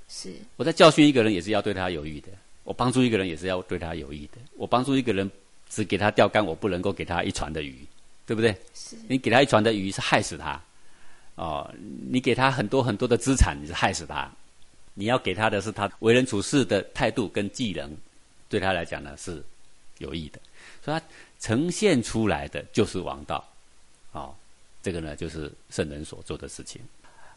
[0.08, 2.30] 是我在教训一个人，也是要对他有益的；
[2.68, 4.32] 我帮助一个人，也是要对他有益的。
[4.54, 5.30] 我帮助一个人，
[5.70, 7.74] 只给他钓竿，我不能够给他一船的鱼，
[8.26, 8.54] 对不对？
[8.74, 10.60] 是你给他一船的鱼是害死他，
[11.36, 11.72] 哦，
[12.10, 14.30] 你给他很多很多的资产，你是害死他。
[14.92, 17.90] 你要给他的是他为人处事的态度跟技能，
[18.50, 19.42] 对他来讲呢是
[19.96, 20.38] 有益的。
[20.84, 21.02] 所以他
[21.40, 23.42] 呈现出来的就是王道，
[24.12, 24.34] 哦，
[24.82, 26.82] 这个呢就是圣人所做的事情。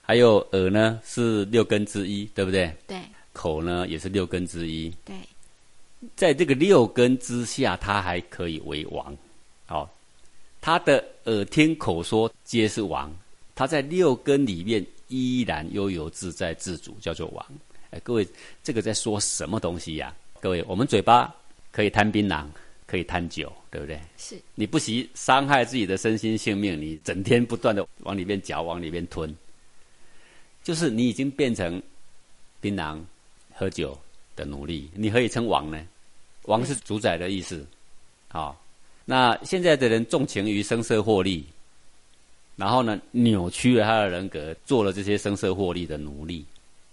[0.01, 2.75] 还还有耳呢是六根之一，对不对？
[2.85, 2.99] 对
[3.33, 5.15] 口呢也是六根之一，对，
[6.15, 9.15] 在这个六根之下，他还可以为王。
[9.65, 9.89] 好、
[10.59, 13.11] 他的耳听口说皆是王，
[13.55, 17.45] 他在六根里面依然悠游自在自主，叫做王。
[17.91, 18.27] 哎，各位，
[18.63, 21.33] 这个在说什么东西呀、各位，我们嘴巴
[21.71, 22.45] 可以贪槟榔，
[22.85, 23.99] 可以贪酒，对不对？
[24.17, 29.33] 是你不惜伤害自己的身心性命，你整天不断的往里面嚼，往里面吞，
[30.63, 31.81] 就是你已经变成
[32.61, 32.97] 槟榔、
[33.61, 33.95] 喝酒
[34.35, 34.89] 的奴隶。
[34.95, 35.79] 你何以称王呢？
[36.45, 37.63] 王是主宰的意思。
[38.27, 38.59] 好、
[39.05, 41.45] 那现在的人重情于声色获利，
[42.55, 46.43] 然后呢，扭曲了他的人格，做了这些声色获利的奴隶。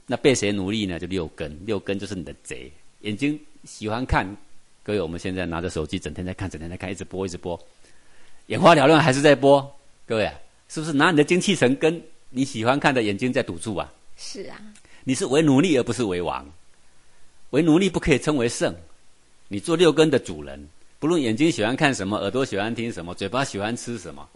[0.05, 0.99] 那被谁奴隶呢？
[0.99, 2.71] 就六根，六根就是你的贼。
[3.01, 4.27] 眼睛喜欢看，
[4.83, 7.59] 各位，我们现在拿着手机，整天在看，整天在看，一直播，一直播，
[8.49, 9.75] 眼花缭乱，还是在播。
[10.07, 10.35] 各位啊，
[10.69, 11.99] 是不是拿你的精气神跟
[12.29, 13.91] 你喜欢看的眼睛在赌注啊？
[14.19, 14.61] 是啊，
[15.05, 16.47] 你是为奴隶而不是为王，
[17.51, 18.75] 为奴隶不可以称为圣。
[19.49, 20.69] 你做六根的主人，
[20.99, 24.29] 不论眼睛喜欢看什么，耳朵喜欢听什么，嘴巴喜欢吃什么，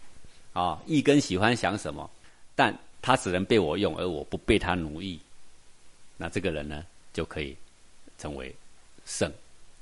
[0.55, 2.09] 啊，一根喜欢想什么，
[2.55, 5.21] 但他只能被我用，而我不被他奴役。
[6.17, 7.55] 那这个人呢，就可以
[8.17, 8.55] 成为
[9.05, 9.31] 圣，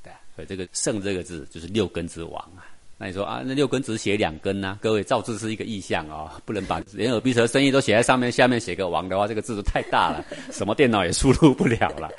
[0.03, 2.67] 对啊，所以这个“圣”这个字就是六根之王啊。
[3.03, 10.23] 那你说啊，那六根只写两根呐、各位，造字是一个意象哦， 不能把连耳鼻舌身意都写在上面，下面写个王的话，这个字就太大了，
[10.53, 12.11] 什么电脑也输入不了了。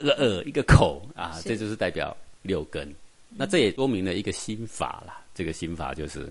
[0.00, 2.90] 一个耳，一个口啊，这就是代表六根。
[3.36, 5.22] 那这也说明了一个心法啦。
[5.34, 6.26] 这个心法就是，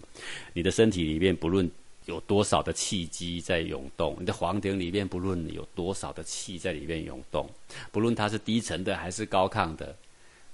[0.54, 1.70] 你的身体里面不论
[2.06, 7.48] 有多少的气机在涌动，你的黄庭里面不论有多少的气在里面涌动，
[7.92, 9.96] 不论它是低沉的还是高亢的，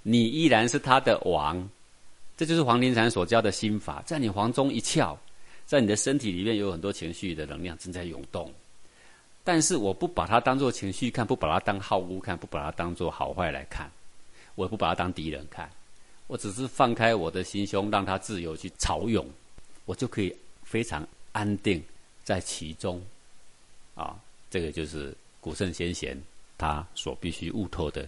[0.04, 1.70] 你依然是它的王。
[2.38, 5.18] 这就是黄庭禅所教的心法，在你黄中一窍，
[5.66, 8.54] 在你的身体里面有很多情绪的能量正在涌动，
[9.44, 13.90] 但是我不把它当做情绪看，不把它当好恶看，不把它当做好坏来看，
[14.56, 15.70] 我也不把它当敌人看，
[16.28, 19.26] 我只是放开我的心胸，让它自由去潮涌，
[19.86, 21.82] 我就可以非常安定
[22.24, 23.02] 在其中。
[23.96, 24.20] 啊，
[24.50, 26.22] 这个就是古圣先贤
[26.58, 28.06] 他所必须悟透的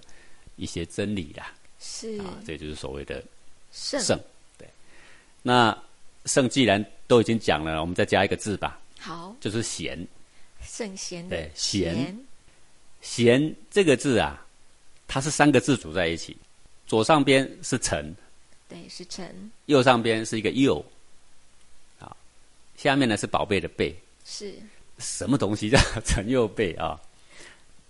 [0.57, 1.53] 一些真理啦。
[1.79, 3.23] 是啊，这就是所谓的
[3.77, 3.99] 圣。
[4.01, 4.19] 圣。
[4.57, 4.67] 对，
[5.43, 5.77] 那
[6.25, 9.35] 圣既然都已经讲了，我们再加一个字吧，好。
[9.39, 10.05] 就是贤。
[10.63, 12.17] 圣贤的对贤。
[13.01, 13.55] 贤。
[13.69, 14.43] 这个字啊，
[15.07, 16.35] 它是三个字组在一起，
[16.87, 18.13] 左上边是臣，
[18.67, 20.83] 对是臣右上边是一个右，
[21.99, 22.15] 啊，
[22.75, 23.95] 下面呢是宝贝的贝。
[24.25, 24.55] 是。
[24.97, 26.99] 什么东西叫 臣右贝啊？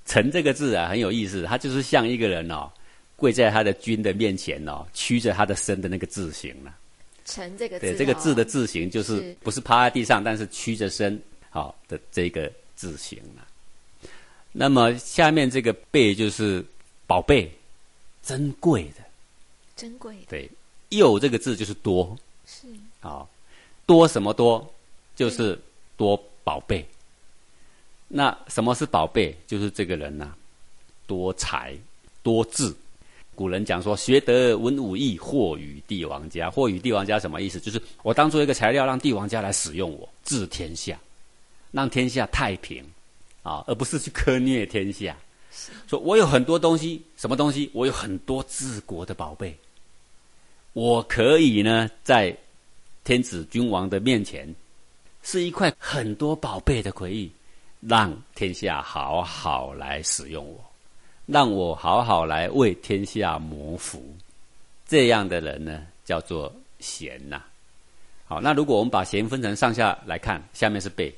[0.05, 2.71] 臣这个字啊很有意思，它就是像一个人哦，
[3.17, 6.73] 跪在他的君的面前哦，屈着他的身的那个字形了、
[7.25, 13.45] 臣这个字对，这个字的哦字形就是是不是趴在地上，但是屈着身好、的这个字形了。
[14.51, 16.63] 那么下面这个贝就是
[17.05, 17.51] 宝贝，
[18.23, 19.03] 珍贵的。
[19.75, 20.49] 珍贵的对，
[20.89, 22.67] 右这个字就是多是
[23.01, 23.27] 啊、
[23.85, 24.73] 多什么多？
[25.15, 25.59] 就是
[25.97, 26.85] 多宝贝。
[28.07, 29.35] 那什么是宝贝？
[29.47, 30.33] 就是这个人呐、
[31.05, 31.75] 多才
[32.21, 32.73] 多智。
[33.37, 36.49] 古人讲说，学得文武艺，或与帝王家。
[36.49, 37.59] 或与帝王家什么意思？
[37.59, 40.99] 就是我当做一个材料，让帝王家来使用我，治天下，
[41.71, 42.83] 让天下太平
[43.43, 45.15] 啊，而不是去苛虐天下。
[45.87, 47.69] 说我有很多东西，什么东西？
[47.73, 49.55] 我有很多治国的宝贝，
[50.73, 52.35] 我可以呢，在
[53.03, 54.51] 天子君王的面前，
[55.21, 57.31] 是一块很多宝贝的魁玉，
[57.81, 60.66] 让天下好好来使用我，
[61.27, 64.03] 让我好好来为天下谋福。
[64.87, 67.43] 这样的人呢，叫做贤呐、
[68.25, 71.13] 好，那如果我们把贤分成上下来看，下面是贝，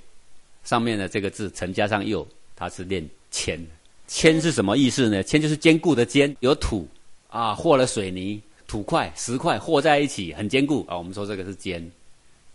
[0.64, 3.60] 上面的这个字臣加上右，它是念谦。
[4.08, 5.22] 谦是什么意思呢？
[5.22, 6.88] 谦就是坚固的坚，有土
[7.30, 10.98] 啊，和了水泥、土块、石块和在一起，很坚固啊。
[10.98, 11.80] 我们说这个是坚，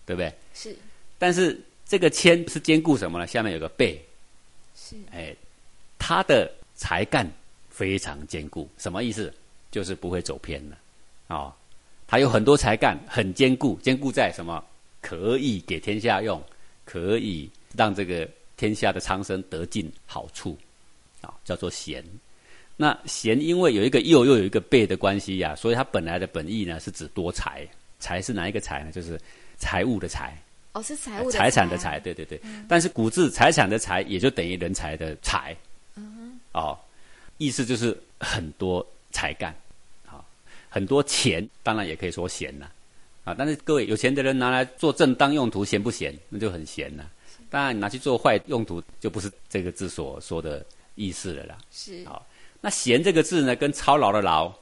[0.04, 0.32] 对不对？
[0.52, 0.76] 是
[1.16, 3.26] 但是这个谦是坚固什么呢？
[3.26, 4.04] 下面有个贝，
[4.76, 5.32] 是哎，
[5.96, 7.24] 他的才干
[7.74, 9.34] 非常坚固，什么意思？
[9.72, 10.78] 就是不会走偏了
[11.26, 11.52] 哦。
[12.06, 14.64] 他有很多才干，很坚固，坚固在什么？
[15.00, 16.40] 可以给天下用，
[16.84, 20.56] 可以让这个天下的苍生得尽好处，
[21.20, 22.04] 啊、叫做贤。
[22.76, 27.66] 那贤因为有一个又又有一个贝的关系呀、所以它本来的本意呢是指多财，
[27.98, 28.92] 财是哪一个财呢？
[28.92, 29.20] 就是
[29.56, 30.40] 财物的财，
[30.72, 32.40] 哦是财务的财产的财，对对对。
[32.68, 35.56] 但是古字财产的财也就等于人才的财，
[36.52, 36.78] 哦，
[37.38, 39.54] 意思就是很多才干，
[40.06, 40.24] 好、
[40.68, 42.66] 很多钱，当然也可以说闲呐、
[43.24, 46.16] 啊，但是各位有钱的人拿来做正当用途，闲不闲？
[46.28, 47.04] 那就很闲呐、
[47.50, 50.64] 当然，你拿去做坏用途，就不是这个字所说的
[50.94, 51.58] 意思了啦。
[51.70, 52.24] 是好
[52.60, 54.52] 那闲这个字呢，跟操劳的劳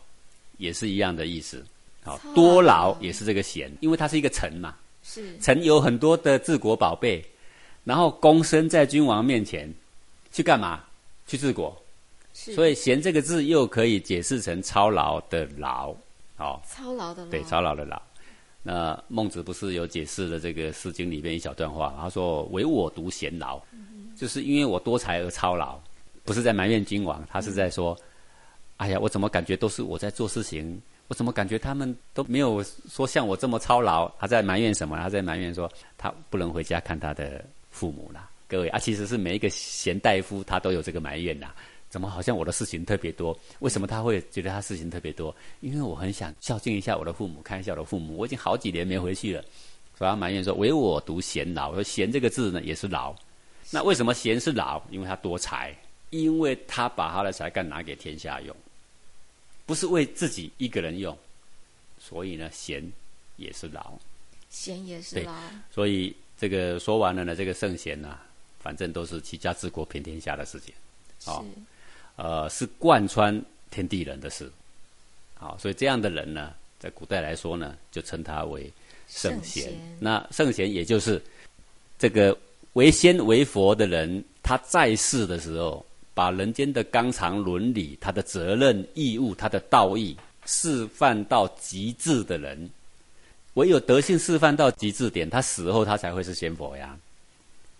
[0.58, 1.64] 也是一样的意思。
[2.04, 7.24] 好多劳也是这个闲，因为它是一个臣嘛，是臣有很多的治国宝贝，
[7.84, 9.72] 然后躬身在君王面前
[10.32, 10.84] 去干嘛？
[11.26, 11.82] 去治国。
[12.35, 15.95] 是，所以“闲”这个字又可以解释成操劳的劳，
[16.37, 18.01] 哦，操劳的劳对，操劳的劳。
[18.62, 23.61] 那孟子不是有解释了这个《诗经》里面一小段话，他说：“唯我独贤劳，
[24.16, 25.78] 就是因为我多才而操劳，
[26.24, 27.99] 不是在埋怨君王，他是在说，
[28.76, 34.09] 哎呀，我怎么感觉都是我在做事情，我怎么感觉他们都没有说像我这么操劳？
[34.20, 34.97] 他在埋怨什么？
[34.97, 35.68] 他在埋怨说
[35.99, 38.30] 他不能回家看他的父母啦。
[38.47, 41.49] 各位啊，其实是每一个贤大夫他都有这个埋怨呐。
[41.93, 43.38] 怎么好像我的事情特别多？
[43.59, 45.36] 为什么他会觉得他事情特别多？
[45.61, 48.16] 因为我很想孝敬一下我的父母，看一下我的父母。
[48.16, 49.43] 我已经好几年没回去了，
[49.99, 53.14] 所以他埋怨说：“唯我独贤劳。”说“贤”这个字呢，也是劳。
[53.70, 54.80] 那为什么贤是劳？
[54.90, 55.76] 因为他多才，
[56.09, 58.57] 因为他把他的才干拿给天下用，
[59.66, 61.14] 不是为自己一个人用。
[62.01, 62.90] 所以呢，贤
[63.36, 63.93] 也是劳。
[64.49, 65.34] 贤也是对劳，
[65.70, 68.18] 所以这个说完了呢，这个圣贤呢、
[68.61, 70.74] 反正都是齐家治国平天下的事情。
[71.24, 71.49] 好是
[72.16, 74.50] 呃，是贯穿天地人的事。
[75.34, 78.70] 好，所以这样的人呢，在古代来说呢，就称他为
[79.08, 79.64] 圣贤。
[79.64, 81.20] 圣贤那圣贤也就是
[81.98, 82.36] 这个
[82.74, 85.84] 为仙为佛的人，他在世的时候，
[86.14, 92.70] 把人间的纲常伦理、他的责任义务、他的道义示范到极致的人。
[93.54, 96.96] 唯有德性示范到极致点，他死后他才会是仙佛呀。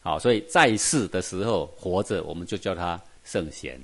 [0.03, 3.81] 好，所以在世的时候活着，我们就叫他圣贤。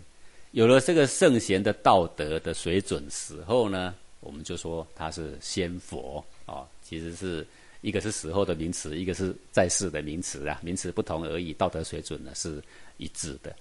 [0.53, 6.67] 有了这个圣贤的道德的水准，死后呢，我们就说他是仙佛哦。
[6.83, 7.47] 其实是
[7.83, 12.63] 一个是死后的名词，一个是在世的名词啊，名词不同而已，道德水准呢是
[12.97, 13.55] 一致的。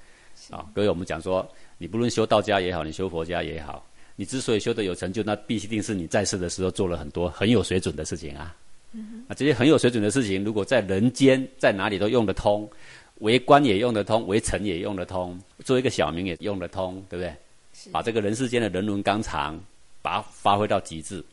[0.49, 1.45] 啊、各位，我们讲说，
[1.77, 3.85] 你不论修道家也好，你修佛家也好，
[4.15, 8.55] 你之所以修得有成就，那必定是你在世的时候做了很多很有水准的事情啊。
[9.27, 12.69] 啊，这些很有水准的事情，如果在人间在哪里都用得通，
[13.20, 17.34] 为官也用得通，为臣也用得通，做一个小民也用得通，对不对？
[17.74, 19.59] 是把这个人世间的人伦纲常，
[20.01, 21.24] 把它发挥到极致，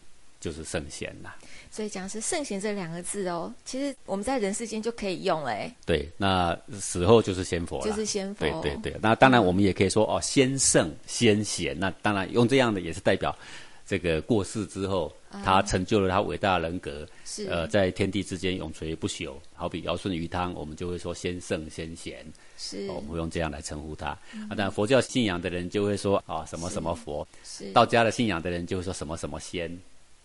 [0.40, 1.36] 就是圣贤啦。
[1.70, 11.76] 所以讲是圣贤这两个字哦，其实我们在人世间就可以用哎，对，那死后就是仙佛了，就是仙佛对对对，那当然我们也可以说哦，先圣先贤。
[11.76, 13.36] 那当然用这样的也是代表
[13.86, 15.12] 这个过世之后，
[15.44, 17.46] 他成就了他伟大的人格，啊是。
[17.48, 19.34] 呃，在天地之间永垂不朽。
[19.54, 22.24] 好比尧舜禹汤，我们就会说先圣先贤，
[22.56, 22.86] 是。
[22.88, 24.08] 哦我们会用这样来称呼他。
[24.08, 27.70] 啊，但佛教信仰的人就会说啊什么什么佛，是。
[27.72, 29.70] 道家的信仰的人就会说什么什么仙。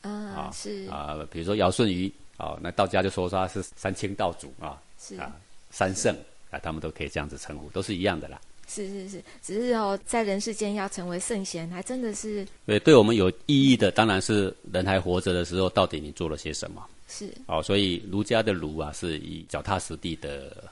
[0.01, 0.86] 啊啊是。
[0.88, 5.18] 啊，比如说尧舜禹啊，那道家就说他是三清道祖啊，是。
[5.18, 5.36] 啊
[5.70, 6.16] 三圣
[6.49, 8.39] 啊，他们都可以这样子称呼，都是一样的啦。
[8.70, 16.86] 是是是，只是哦，在人世间要成为圣贤，还真的是对，对我们有意义的，当然是人还活着的时候，到底你做了些什么？
[17.07, 20.70] 是哦，所以儒家的儒啊，是以脚踏实地的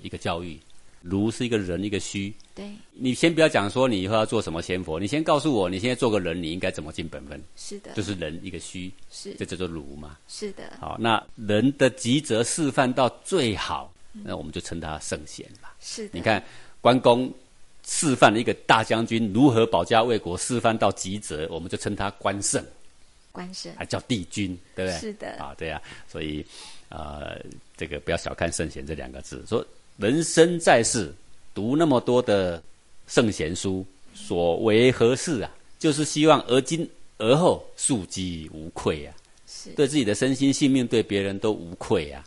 [0.00, 0.58] 一个教育。
[1.02, 2.30] 儒是一个人，一个虚。
[2.54, 7.42] 对，你先不要讲说你以后要做什么仙佛，你先告诉我，你现在做个人，你应该怎么尽本分？
[7.56, 10.18] 是的，就是人一个虚，是这叫做儒嘛。
[10.28, 15.74] 是的，好，那人的极则示范到最好，那我们就称他圣贤吧。
[15.80, 16.44] 是的，你看
[16.80, 17.32] 关公
[17.86, 22.64] 示范了一个大将军如何保家卫国，示范到极则，我们就称他关胜，
[23.32, 23.72] 关圣。
[23.76, 25.00] 还叫帝君，对不对？
[25.00, 25.32] 是的。
[25.38, 26.44] 啊，对啊，所以
[26.88, 27.40] 呃，
[27.76, 29.64] 这个不要小看圣贤这两个字，说
[29.96, 31.12] 人生在世
[31.54, 32.62] 读那么多的
[33.06, 35.50] 圣贤书，所为何事啊？
[35.78, 39.14] 就是希望而今而后庶几无愧啊。
[39.46, 39.70] 是。
[39.70, 42.24] 对自己的身心性命，对别人都无愧啊，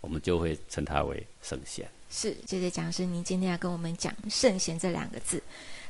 [0.00, 1.86] 我们就会称他为圣贤。
[2.10, 5.42] 是，谢谢讲师，您今天要跟我们讲“圣贤”这两个字。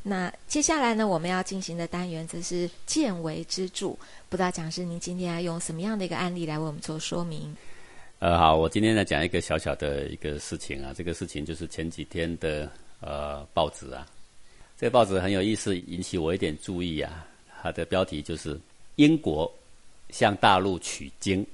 [0.02, 3.98] 那接下来呢，我们要进行的单元则是“见为之助”。
[4.28, 7.56] 不知道讲师您今天要用什么样的一个案例来为我们做说明？
[8.18, 14.06] 呃，好，我今天来讲一个小小的一个事情啊，这个事情就是前几天的呃报纸啊，
[14.78, 17.26] 这个报纸很有意思，引起我一点注意啊。
[17.62, 18.58] 它的标题就是
[18.96, 19.50] 英国
[20.10, 21.46] 向大陆取经，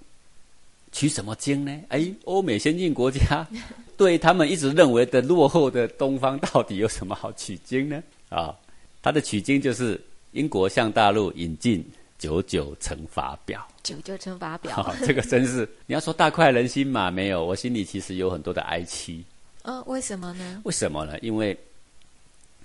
[0.97, 1.79] 取什么经呢？
[1.89, 3.47] 哎，欧美先进国家
[3.99, 8.03] 对他们一直认为的落后的东方，到底有什么好取经呢？
[8.31, 8.57] 啊，
[9.03, 10.01] 它的取经就是
[10.33, 11.85] 英国向大陆引进
[12.19, 13.67] 九九乘法表。
[13.83, 17.11] 九九乘法表，好、这个真是你要说大快人心嘛？
[17.11, 19.23] 没有，我心里其实有很多的哀戚。
[19.65, 20.63] 嗯、为什么呢？
[20.65, 21.19] 为什么呢？
[21.21, 21.55] 因为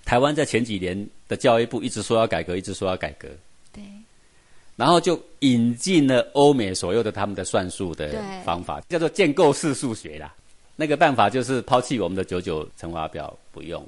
[0.05, 3.27] 台湾在前几年的教育部一直说要改革，一直说要改革，
[3.73, 3.83] 对，
[4.81, 10.33] 然后就引进了欧美所有的他们的算术的方法，叫做建构式数学啦。
[10.75, 13.87] 那个办法就是抛弃我们的九九乘法表不用，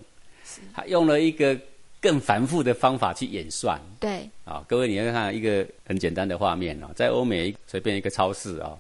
[0.72, 1.58] 他用了一个
[2.00, 3.82] 更繁复的方法去演算。
[4.00, 8.78] 对，啊，各位你看看一个很简单的画面哦，在欧美随便一个超市啊、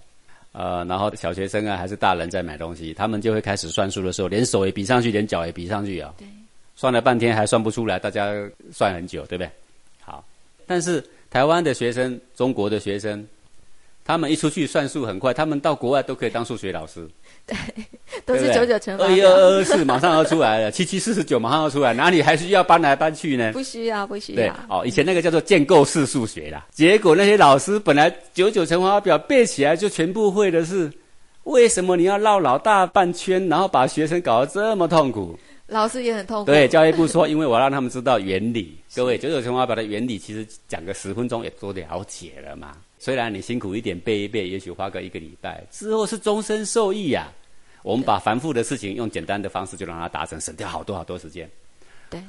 [0.51, 6.27] 呃，然后小学生啊还是大人在买东西，他们就会开始算数的时候，连手也比上去，连脚也比上去啊、对，
[6.75, 8.31] 算了半天还算不出来，大家
[8.71, 9.49] 算很久，对不对？
[9.99, 10.23] 好，
[10.67, 11.03] 但是
[11.33, 13.25] 台湾的学生、中国的学生，
[14.05, 17.09] 他们一出去算数很快，他们到国外都可以当数学老师，
[17.47, 17.57] 对
[18.23, 23.51] 都是九九乘法二一表，二二四马上要出来了，七七四十九马上要出来，哪里还需要搬来搬去呢？
[23.51, 26.67] 不需要，不需对要。，哦，以前那个叫做建构式数学啦。
[26.71, 30.91] 结果那些老师本来九九乘法表背起来就全部会的是，
[31.45, 35.35] 为什么你要绕老大半圈，然后把学生搞得这么痛苦？
[35.67, 36.45] 老师也很痛苦。
[36.45, 38.77] 对，教育部说，因为我要让他们知道原理。
[38.95, 42.77] 各位，九九乘法表的原理其实讲个十分钟也都了解了嘛。
[42.99, 47.31] 虽然你辛苦一点背一背，也许花个一个礼拜，之后是终身受益呀、
[47.81, 51.49] 我们把繁复的事情用简单的方式就让它达成，省掉好多好多时间。
[52.09, 52.21] 对，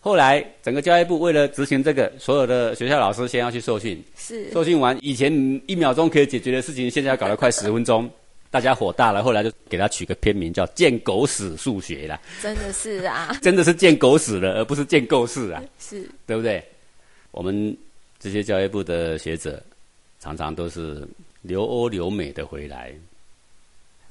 [0.00, 5.32] 后来整个教育部为了执行这个，所有的学校老师先要去受训，是受训完以前
[5.66, 8.08] 一秒钟可以解决的事情，现在要搞得快十分钟，
[8.50, 16.64] 大家火大了，后来就给他取个片名叫“见狗屎数学”啦，真的是啊， 真的是见狗屎了，而不是见狗屎啊，是对不对？
[17.32, 17.76] 我们
[18.18, 19.62] 这些教育部的学者
[20.20, 21.06] 常常都是
[21.42, 22.94] 留欧留美的回来，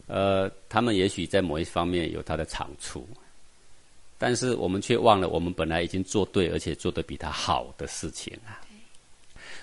[0.08, 3.08] 呃，他们也许在某一方面有他的长处，
[4.18, 8.62] 但是我们却忘了，我们本来已经做对，而且做得比他好的事情啊。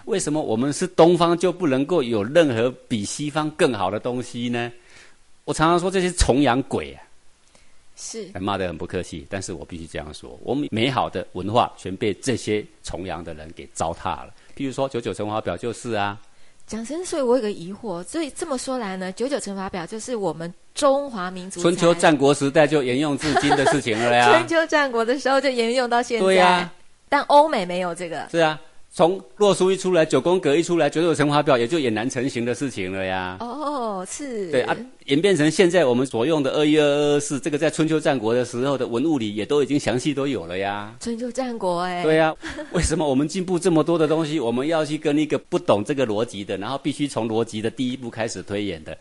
[0.06, 4.72] 为什么我们是东方就不能够有任何比西方更好的东西呢？
[5.44, 7.02] 我常常说这些崇洋鬼啊，
[7.96, 14.32] 是哎骂得很不客气，但是我必须这样说，我们美好的文化全被这些崇洋的人给糟蹋了。
[14.56, 16.18] 譬如说九九乘法表就是啊，
[16.66, 24.48] 讲真，所以我有个疑惑，所以这么说来呢，九九乘法表就是我们中华民族春秋才战国时代就沿用至今的事情了呀 春。
[24.48, 26.24] 秋战国的时候就沿用到现在。
[26.24, 26.72] 对呀
[27.08, 28.28] 但欧美没有这个。
[28.30, 28.58] 是啊，
[28.94, 33.38] 从洛书一出来，九宫格一出来，九九乘法表也就俨然成型的事情了呀。
[33.40, 34.50] 哦，是。
[34.50, 34.76] 对啊，
[35.06, 40.94] 演变成现在我们所用的二一二二四，这个在春秋战国的时候的文物里也都已经详细都有了呀。
[41.00, 42.02] 春秋战国哎。
[42.02, 42.36] 对呀、
[42.72, 48.94] 为什么我们进步这么多的东西，我们要去跟一个不懂这个逻辑的，然后必须从逻辑的第一步开始推演的，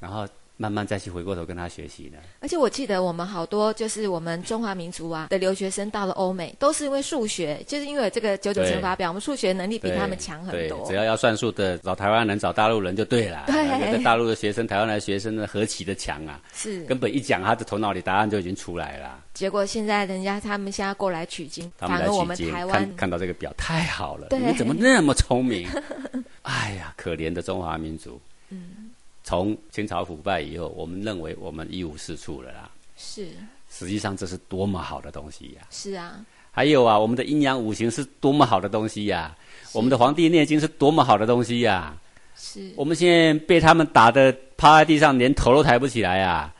[0.00, 0.26] 然后
[0.62, 2.18] 慢慢再去回过头跟他学习呢？
[2.38, 10.94] 而且我记得我们好多就是我们中华民族啊的留学生到了欧美，都是因为数学，就是因为这个九九乘法表，我们数学能力比他们强很多，只。
[10.94, 13.46] 要要算数的，找台湾人、找大陆人就对了。
[13.50, 16.40] 对大陆的学生、台湾来的学生呢，何其的强啊！
[16.54, 19.18] 是，根本一讲，他的头脑里答案就已经出来了。
[19.34, 25.66] 结果现在人家他们现在过来取经，他们来反而我们取经，台湾看看到这个表太好了，你们怎么那么聪明？
[26.42, 28.20] 哎呀，可怜的中华民族。
[28.50, 28.81] 嗯
[29.24, 32.70] 从清朝腐败以后，我们认为我们一无是处了啦。
[32.96, 33.28] 是。
[33.70, 39.34] 实际上这是多么好的东西呀、是啊，还有啊，我们的阴阳五行是多么好的东西呀、
[39.72, 41.96] 我们的《黄帝内经》是多么好的东西呀、
[42.36, 42.70] 是。
[42.76, 46.54] 我们现在被他们打的趴在地上，连头都抬不起来啊！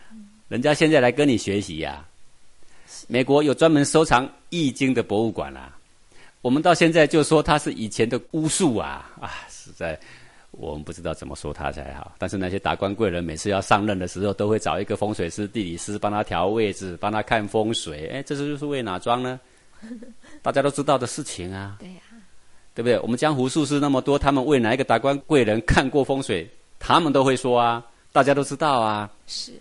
[0.48, 2.02] 人家现在来跟你学习呀、
[3.08, 5.76] 美国有专门收藏《易经》的博物馆啦、
[6.40, 9.12] 我们到现在就说它是以前的巫术啊。
[9.20, 9.46] 啊！
[9.50, 10.00] 实在
[10.52, 12.14] 我们不知道怎么说他才好。
[12.18, 18.06] 但是那些达官贵人每次要上任的时候，都会找一个风水师、地理师帮他调位置，帮他看风水。
[18.08, 19.40] 哎，这是就是为哪桩呢？
[20.42, 21.76] 大家都知道的事情啊。
[21.80, 22.00] 对呀、
[22.74, 22.98] 对不对？
[23.00, 26.48] 我们江湖术士那么多，他们为哪一个达官贵人看过风水，
[26.78, 29.10] 他们都会说啊，大家都知道啊。
[29.26, 29.52] 是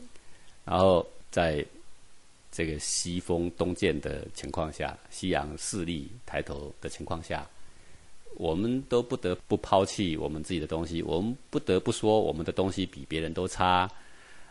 [0.63, 1.65] 然后在
[2.51, 7.47] 这个西风东渐的情况下，西洋势力抬头的情况下，
[8.41, 13.87] 我们都不得不抛弃我们自己的东西，我们不得不说我们的东西比别人都差。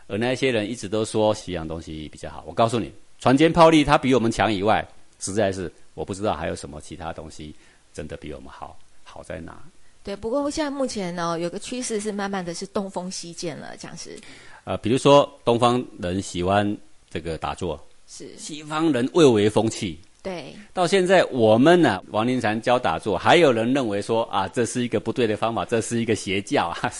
[0.07, 2.89] 而那些人一直都说西洋东西比较好，我告诉你，
[3.19, 4.87] 船坚炮利，它比我们强以外，
[5.19, 7.53] 实在是我不知道还有什么其他东西
[7.91, 8.79] 真的比我们好。
[9.03, 9.61] 好在哪？
[10.05, 10.15] 对。
[10.15, 14.17] 不过现在目前呢，有个趋势是慢慢的是东风西渐了，讲是
[14.63, 16.77] 呃，比如说东方人喜欢
[17.09, 17.77] 这个打坐，
[18.07, 19.99] 是，西方人蔚为风气。
[20.23, 26.93] 对到现在我们呢，王林禅教打坐，还有人认为说啊，这是一个不对的方法，这是一个邪教啊，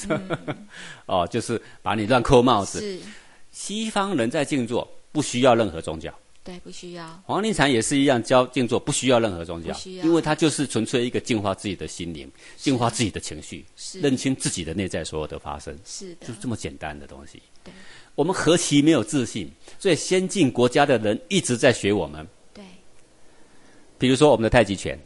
[1.05, 2.79] 哦，就是把你乱扣帽子。
[2.79, 2.99] 是，
[3.51, 6.11] 西方人在静坐不需要任何宗教，
[6.43, 15.77] 对不需要黄林禅也是一样教静坐不需要任何宗教不需，要因为他就是纯粹一个净化自己的心灵，净化自己的情绪，是认清自己的内在所有的发生。
[15.85, 17.71] 是的就，这么简单的东西对。
[18.15, 19.49] 我们何其没有自信！
[19.79, 22.27] 所以先进国家的人一直在学我们。
[24.01, 24.97] 对比如说我们的太极拳，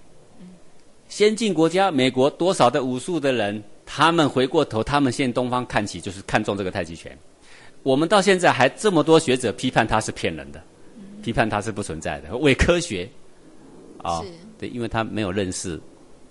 [1.09, 7.15] 先进国家美国多少的武术的人，他们回过头，他们现东方看齐，就是看中这个太极拳。
[7.83, 10.63] 我们到现在还这么多学者批判它是骗人的，
[11.21, 13.07] 批判它是不存在的伪科学
[14.01, 14.27] 啊、是
[14.57, 15.79] 对，因为他没有认识，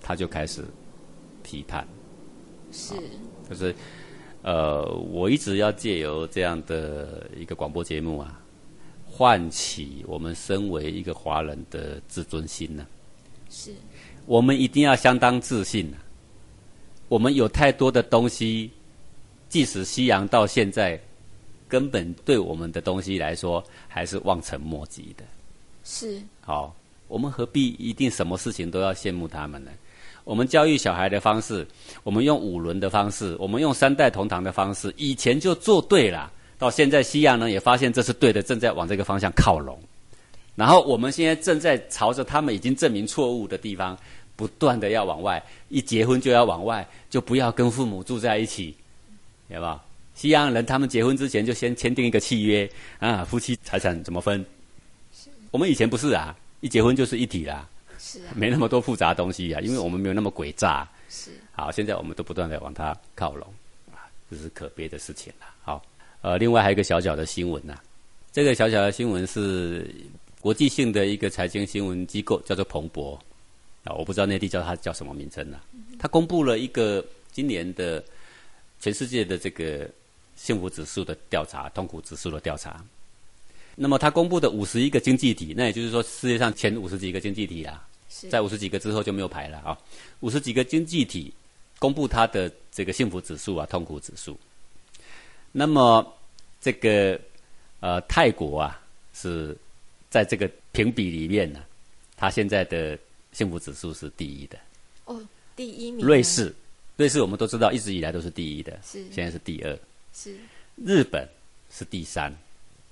[0.00, 0.64] 他就开始
[1.42, 1.86] 批判。
[2.72, 2.94] 是
[3.48, 3.74] 就是
[4.42, 8.40] 呃，我一直要借由这样的一个广播节目啊，
[9.16, 12.84] 唤起我们身为一个华人的自尊心呢、
[13.48, 13.70] 是
[14.26, 16.02] 我们一定要相当自信啊！
[17.08, 18.72] 我们有太多的东西，
[19.48, 21.00] 即使西洋到现在，
[21.68, 25.24] 根本对我们的东西来说还是望尘莫及的。
[25.84, 26.74] 是好，
[27.06, 29.70] 我们何必一定什么事情都要羡慕他们呢？
[30.24, 31.64] 我们教育小孩的方式，
[32.02, 36.32] 我们用五轮的方式，我们用三代同堂的方式，以前就做对了。
[36.58, 39.78] 到现在，西洋人也发现这是对的，正在往这个方向靠拢。
[40.54, 43.98] 然后我们现在正在朝着他们已经证明错误的地方，
[44.36, 48.74] 不断的要往外，一结婚就要往外，就不要跟父母住在一起，
[49.48, 49.80] 有没有？
[50.14, 54.46] 西洋人他们结婚之前就先签订一个契约啊，夫妻财产怎么分？
[55.50, 57.68] 我们以前不是啊，一结婚就是一体啦。
[57.98, 60.88] 是啊没那么多复杂东西啊，因为我们没有那么诡诈。
[61.08, 63.48] 是好，现在我们都不断的往它靠拢，
[63.90, 65.46] 啊，这是可悲的事情了。
[65.62, 65.82] 好，
[66.24, 67.78] 呃，另外还有一个小小的新闻呐、
[68.32, 69.94] 这个小小的新闻是
[70.40, 73.12] 国际性的一个财经新闻机构，叫做彭博
[73.84, 75.60] 啊，我不知道内地叫它叫什么名称呢、
[75.98, 78.02] 它公布了一个今年的
[78.80, 79.86] 全世界的这个
[80.34, 82.82] 幸福指数的调查，痛苦指数的调查。
[83.76, 87.86] 那么它公布的五十一个经济体，那也就是说世界上前五十几个经济体啊，
[88.30, 89.78] 在五十几个之后就没有排了啊。
[90.20, 91.30] 五十几个经济体
[91.78, 94.40] 公布它的这个幸福指数啊、痛苦指数。
[95.56, 96.04] 那么
[96.60, 97.18] 这个
[97.78, 98.82] 呃泰国啊
[99.14, 99.56] 是
[100.10, 101.60] 在这个评比里面呢、
[102.16, 102.98] 它现在的
[103.30, 104.58] 幸福指数是第一的。
[105.04, 105.22] 哦
[105.54, 106.52] 第一名瑞士，
[106.96, 109.78] 瑞士我们都知道一直以来都是第一的，是现在是第二。
[110.12, 110.36] 是
[110.74, 111.28] 日本
[111.70, 112.36] 是第三，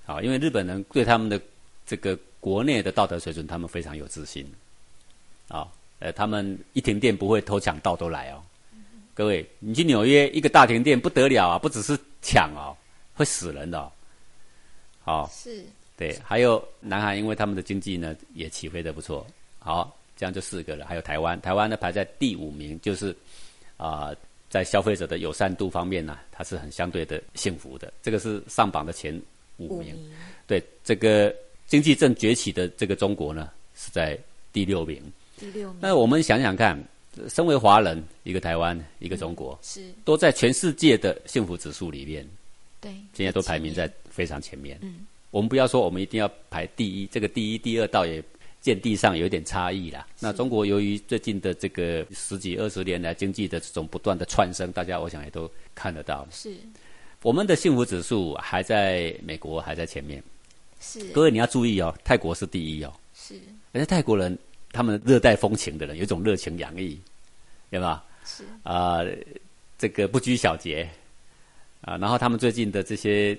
[0.05, 1.37] 好，因为日本人对他们的
[1.85, 4.49] 这个国内的道德水准，他们非常有自信，
[5.49, 5.67] 啊，
[5.99, 8.41] 呃，他们一停电不会偷抢盗都来哦。
[9.13, 12.75] 各位，你去纽约一个大停电不得了啊，不只是抢哦，
[13.13, 13.91] 会死人的哦。
[15.03, 15.63] 好、是
[15.95, 19.27] 对，还有南韩，因为他们的经济呢也起飞的不错。
[19.59, 20.85] 好，这样就四个了。
[20.85, 23.15] 还有台湾，台湾呢排在第五名，就是
[23.77, 24.11] 啊、
[24.49, 27.91] 在消费者的友善度方面呢，它是很相对的幸福的。
[28.01, 29.13] 这个是上榜的前
[29.57, 29.93] 五名。
[29.95, 30.11] 五名
[30.47, 31.35] 对，这个
[31.67, 34.17] 经济正崛起的这个中国呢是在
[34.51, 35.01] 第六名。
[35.37, 36.81] 第六名那我们想想看，
[37.29, 39.81] 身为华人，一个台湾，一个中国，是。
[40.03, 42.27] 都在全世界的幸福指数里面，
[42.81, 44.77] 对现在都排名在非常前面。
[44.81, 48.23] 嗯，我们不要说我们一定要排第一，这个第一、第二倒也
[48.61, 50.07] 见地上有一点差异啦。
[50.19, 56.55] 那中国由于最近的这个十几二十年来经济的这种不断的窜升，大家我想也都看得到，是。
[57.21, 60.21] 我们的幸福指数还在美国还在前面。
[60.79, 61.03] 是。
[61.11, 63.35] 各位你要注意哦，泰国是第一哦，是。
[63.71, 64.37] 而且泰国人
[64.73, 66.99] 他们热带风情的人有一种热情洋溢，
[67.69, 68.03] 对吧？
[68.25, 68.99] 是啊、
[69.77, 70.89] 这个不拘小节
[71.81, 73.37] 啊，然后他们最近的这些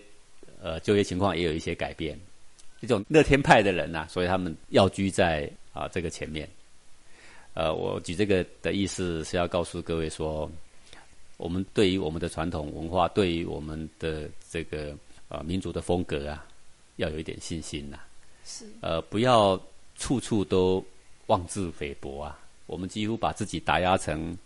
[0.63, 2.19] 呃就业情况也有一些改变，
[2.81, 6.49] 这种乐天派的人呐、所以他们要居在啊这个前面。
[7.55, 10.51] 呃，我举这个的意思是要告诉各位说，
[11.37, 14.95] 我们对于我们的传统文化，对于我们的这个
[15.29, 16.47] 呃民族的风格啊，
[16.97, 17.99] 要有一点信心呐、
[18.45, 19.59] 是呃，不要
[19.97, 20.85] 处处都
[21.27, 22.39] 妄自菲薄啊。
[22.67, 24.37] 我们几乎把自己打压成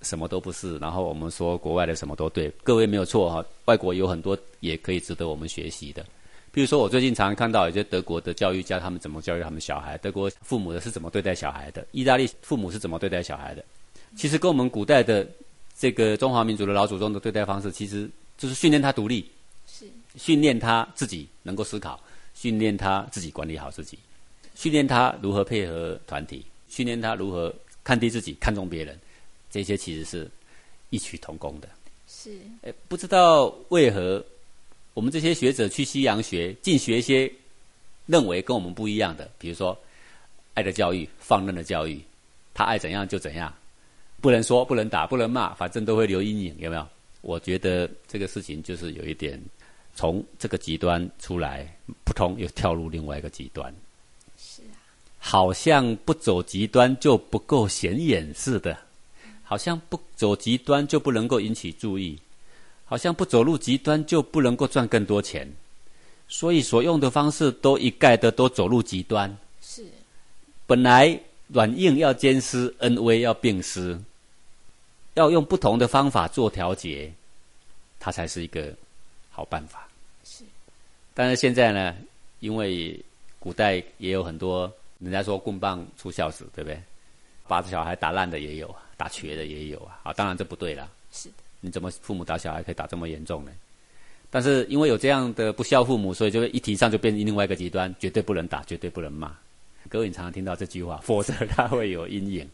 [0.00, 2.50] 什么都不是，然后我们说国外的什么都对。
[2.62, 6.04] 各位没有错哈、外国有很多也可以值得我们学习的。
[6.50, 13.64] 比如说，我最近常常看到有些德国的教育家，他们怎么教育他们小孩；德国父母的是怎么对待小孩的；意大利父母是怎么对待小孩的。
[14.16, 15.26] 其实跟我们古代的
[15.78, 19.30] 这个中华民族的老祖宗的对待方式，其实就是训练他独立，
[19.66, 19.86] 是
[20.16, 21.98] 训练他自己能够思考，
[22.34, 23.98] 训练他自己管理好自己，
[24.62, 27.52] 训练他如何配合团体，训练他如何
[27.82, 28.96] 看低自己、看重别人，
[29.50, 30.30] 这些其实是
[30.90, 31.68] 异曲同工的。
[32.06, 34.24] 是诶不知道为何
[34.94, 37.28] 我们这些学者去西洋学，尽学一些
[38.06, 39.76] 认为跟我们不一样的，比如说
[40.54, 42.00] 爱的教育、放任的教育，
[42.54, 43.52] 他爱怎样就怎样，
[44.20, 46.86] 不能说、不能打、不能骂，反正都会留阴影，有没有？
[47.20, 49.42] 我觉得这个事情就是有一点
[49.92, 51.66] 从这个极端出来，
[52.04, 53.74] 扑通又跳入另外一个极端，
[55.24, 58.76] 好像不走极端就不够显眼似的，
[59.44, 62.18] 好像不走极端就不能够引起注意，
[62.84, 65.48] 好像不走入极端就不能够赚更多钱，
[66.28, 69.34] 所以所用的方式都一概的都走入极端。
[69.60, 69.86] 是。
[70.66, 73.96] 本来软硬要兼施，恩威要并施，
[75.14, 77.12] 要用不同的方法做调节，
[78.00, 78.74] 它才是一个
[79.30, 79.88] 好办法。
[80.24, 80.42] 是。
[81.14, 81.94] 但是现在呢，
[82.40, 83.00] 因为
[83.38, 84.70] 古代也有很多
[85.02, 86.80] 人家说棍棒出孝子，对不对？
[87.48, 90.00] 把小孩打烂的也有，打瘸的也有啊。
[90.04, 90.88] 啊，当然这不对了。
[91.10, 93.50] 是的，你怎么父母打小孩可以打这么严重呢？
[94.30, 99.36] 但是因为有这样的不孝父母，所以就会一提倡就变成另外一个极端，绝对不能打，绝对不能骂。
[99.88, 102.48] 各位你常常听到这句话，否则他会有阴影。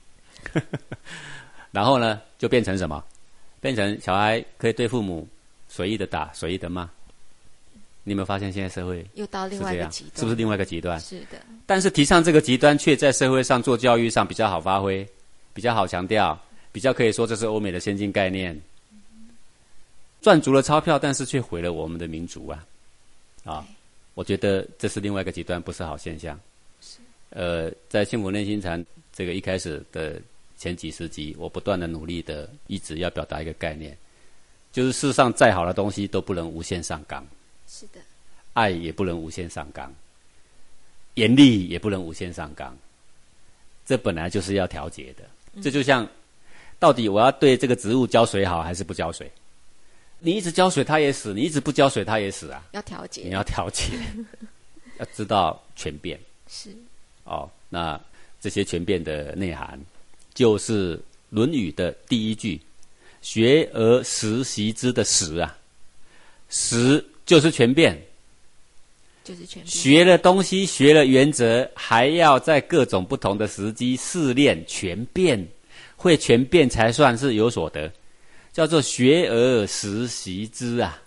[1.70, 3.04] 然后呢，就变成什么？
[3.60, 5.28] 变成小孩可以对父母
[5.68, 6.88] 随意的打，随意的骂。
[8.04, 9.60] 你有没有发现现在社会又到另？
[9.62, 10.98] 外一个极端，是不是另外一个极端？
[11.00, 15.06] 是的，但是提倡这个极端，却在社会上做教育上比较好发挥，
[15.52, 16.38] 比较好强调，
[16.72, 18.58] 比较可以说这是欧美的先进概念。
[20.20, 22.66] 赚足了钞票，但是却毁了我们的民族啊！
[23.44, 23.66] 啊，
[24.14, 26.38] 我觉得这是另外一个极端，不是好现象。
[26.80, 26.98] 是
[27.30, 30.20] 呃，在幸福内心禅这个一开始的
[30.56, 33.96] 前几十集，我不断的努力的，一直要表达一个概念，
[34.72, 37.24] 就是世上再好的东西都不能无限上纲。
[37.68, 38.00] 是的，
[38.54, 39.92] 爱也不能无限上纲，
[41.14, 42.74] 严厉也不能无限上纲，
[43.84, 45.24] 这本来就是要调节的。
[45.62, 46.08] 这就像，
[46.78, 49.30] 到底我要对这个植物浇水好还是不浇水？
[50.20, 52.64] 你一直浇水它也死，你一直不浇水它也死啊！
[52.72, 53.84] 要调节，你要调节，
[54.98, 56.74] 要知道全变是
[57.24, 57.48] 哦。
[57.68, 58.00] 那
[58.40, 59.78] 这些全变的内涵，
[60.34, 60.96] 就是
[61.30, 62.60] 《论语》的第一句
[63.22, 65.56] “学而时习之”的“时”啊
[66.50, 67.96] ，“时”就是全变。
[69.22, 69.66] 就是全变。
[69.66, 75.46] 学了东西，学了原则，还要在各种不同的时机试炼全变，
[75.94, 77.92] 会全变才算是有所得，
[78.50, 80.98] 叫做学而时习之啊。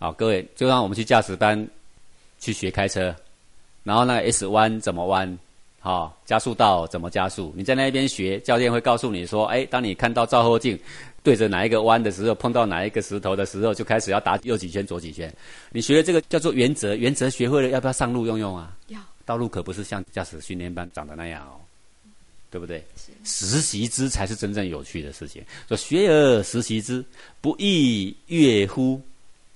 [0.00, 1.68] 好，各位，就让我们去驾驶班
[2.40, 3.14] 去学开车，
[3.84, 5.38] 然后那个 S 弯怎么弯，
[5.78, 10.76] 好、加速道怎么加速，你在那边学，教练会告诉你说，哎，当你看到照后镜
[11.28, 15.30] 对着哪一个弯的时候，碰到哪一个石头的时候，就开始要打右几圈、左几圈。
[15.70, 18.74] 你学的这个叫做原则，原则学会了，要不要上路用用啊？
[18.86, 21.60] 要道路可不是像驾驶训练班长的那样哦，
[22.50, 22.82] 对不对？
[23.24, 25.44] 实习之才是真正有趣的事情。
[25.68, 27.04] 说学而时习之，
[27.42, 28.98] 不亦乐乎？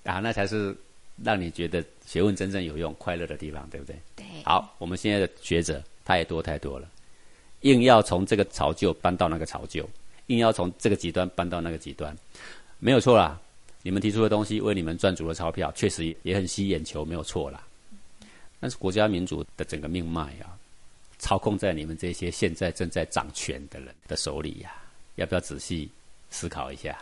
[0.05, 0.77] 啊，那才是
[1.25, 3.97] 让你觉得学问真正有用、快乐的地方，对不对？
[4.15, 6.87] 对，好，我们现在的学者太多太多了，
[7.63, 9.89] 硬要从这个巢臼搬到那个潮旧，
[10.33, 12.17] 硬要从这个极端搬到那个极端，
[12.79, 13.39] 没有错啦。
[13.83, 17.63] 你们提出的东西为你们赚足了钞票，确实也很吸眼球，没有错啦。
[18.59, 20.57] 但是国家民族的整个命脉啊，
[21.19, 24.73] 操控在你们这些现在正在掌权的人的手里呀、
[25.17, 25.89] 要不要仔细
[26.31, 26.97] 思考一下？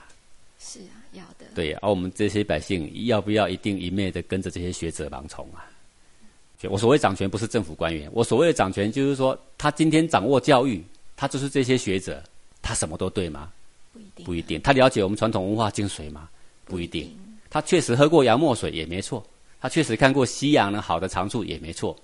[0.59, 5.65] 是啊，要的，对，而、我们这些百姓要不要一定一昧的跟着这些学者盲从啊？
[6.65, 10.85] 我所谓掌权不是政府官员，我所谓的掌权就是说，他今天掌握教育，
[11.17, 12.23] 他就是这些学者，
[12.63, 13.53] 他什么都对吗？
[13.93, 14.61] 不一定，不一定。
[14.61, 16.29] 他了解我们传统文化精髓吗？
[16.65, 17.11] 不一定。
[17.49, 19.27] 他确实喝过洋墨水也没错，
[19.61, 21.97] 他确实看过西洋的好的长处也没错，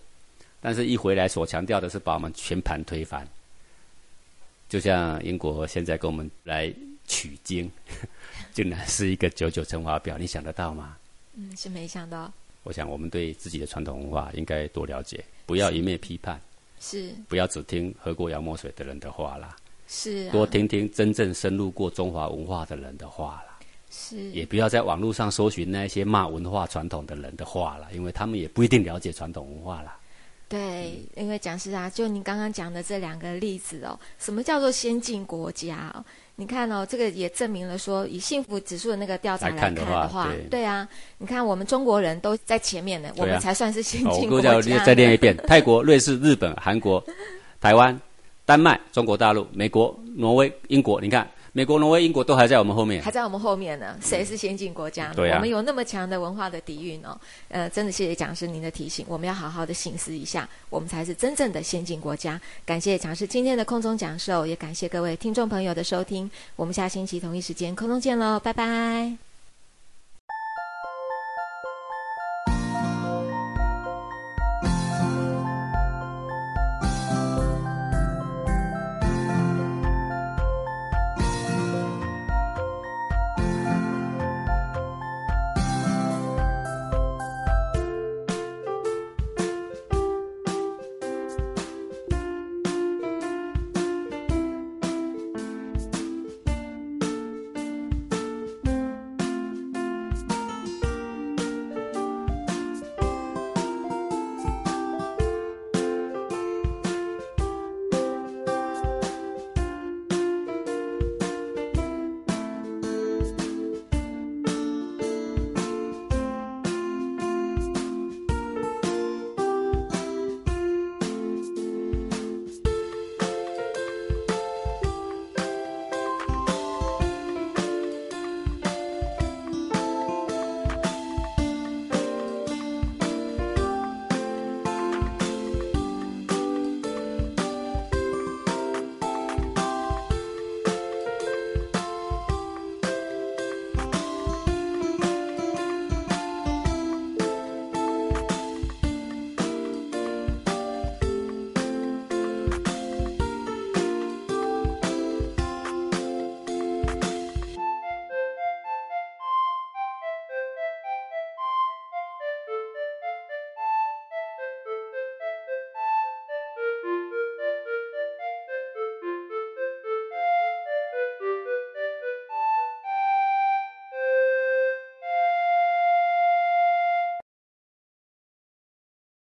[0.60, 3.26] 但是一回来所强调的是把我们全盘推翻。
[4.68, 6.72] 就像英国现在跟我们来
[7.06, 7.70] 取经，
[8.52, 10.96] 竟然是一个九九乘法表，你想得到吗？
[11.34, 12.32] 嗯，是没想到，
[12.64, 16.40] 我想我们对自己的传统文化应该多了解，不要一面批判，
[16.80, 19.54] 是不要只听喝过洋墨水的人的话啦，
[19.88, 23.56] 是啊，多听听真正深入过中华文化的人的话啦。
[23.88, 29.96] 是也不要在网络上搜寻那些骂文化传统的人的话了，因为他们也不一定了解传统文化啦。
[30.48, 36.04] 对，因为讲师啊，就您刚刚讲的这两个例子哦，什么叫做先进国家哦？
[36.34, 40.86] 你看哦，这个也证明了说，以幸福指数的那个调查来来看的话的话，对对啊，
[41.18, 44.54] 你看我们中国人都在前面呢，我们才算是先进国家。
[44.54, 47.02] 我再再练一遍： 泰国、瑞士、日本、韩国、
[47.60, 47.98] 台湾、
[48.46, 51.00] 丹麦、中国大陆、美国、挪威、英国。
[51.00, 53.10] 你看，美国、挪威、英国都还在我们后面还。
[53.10, 55.14] 在我们后面呢，谁是先进国家呢？
[55.16, 57.18] 对啊我们有那么强的文化的底蕴哦。
[57.48, 62.40] 呃，真的谢谢讲师您的提醒，我们要好好的醒思一下，我们才是真正的先进国家。
[62.64, 66.30] 感谢讲师今天的空中讲授，也感谢各位听众朋友的收听。
[66.54, 69.25] 我们下星期同一时间空中见喽，拜拜。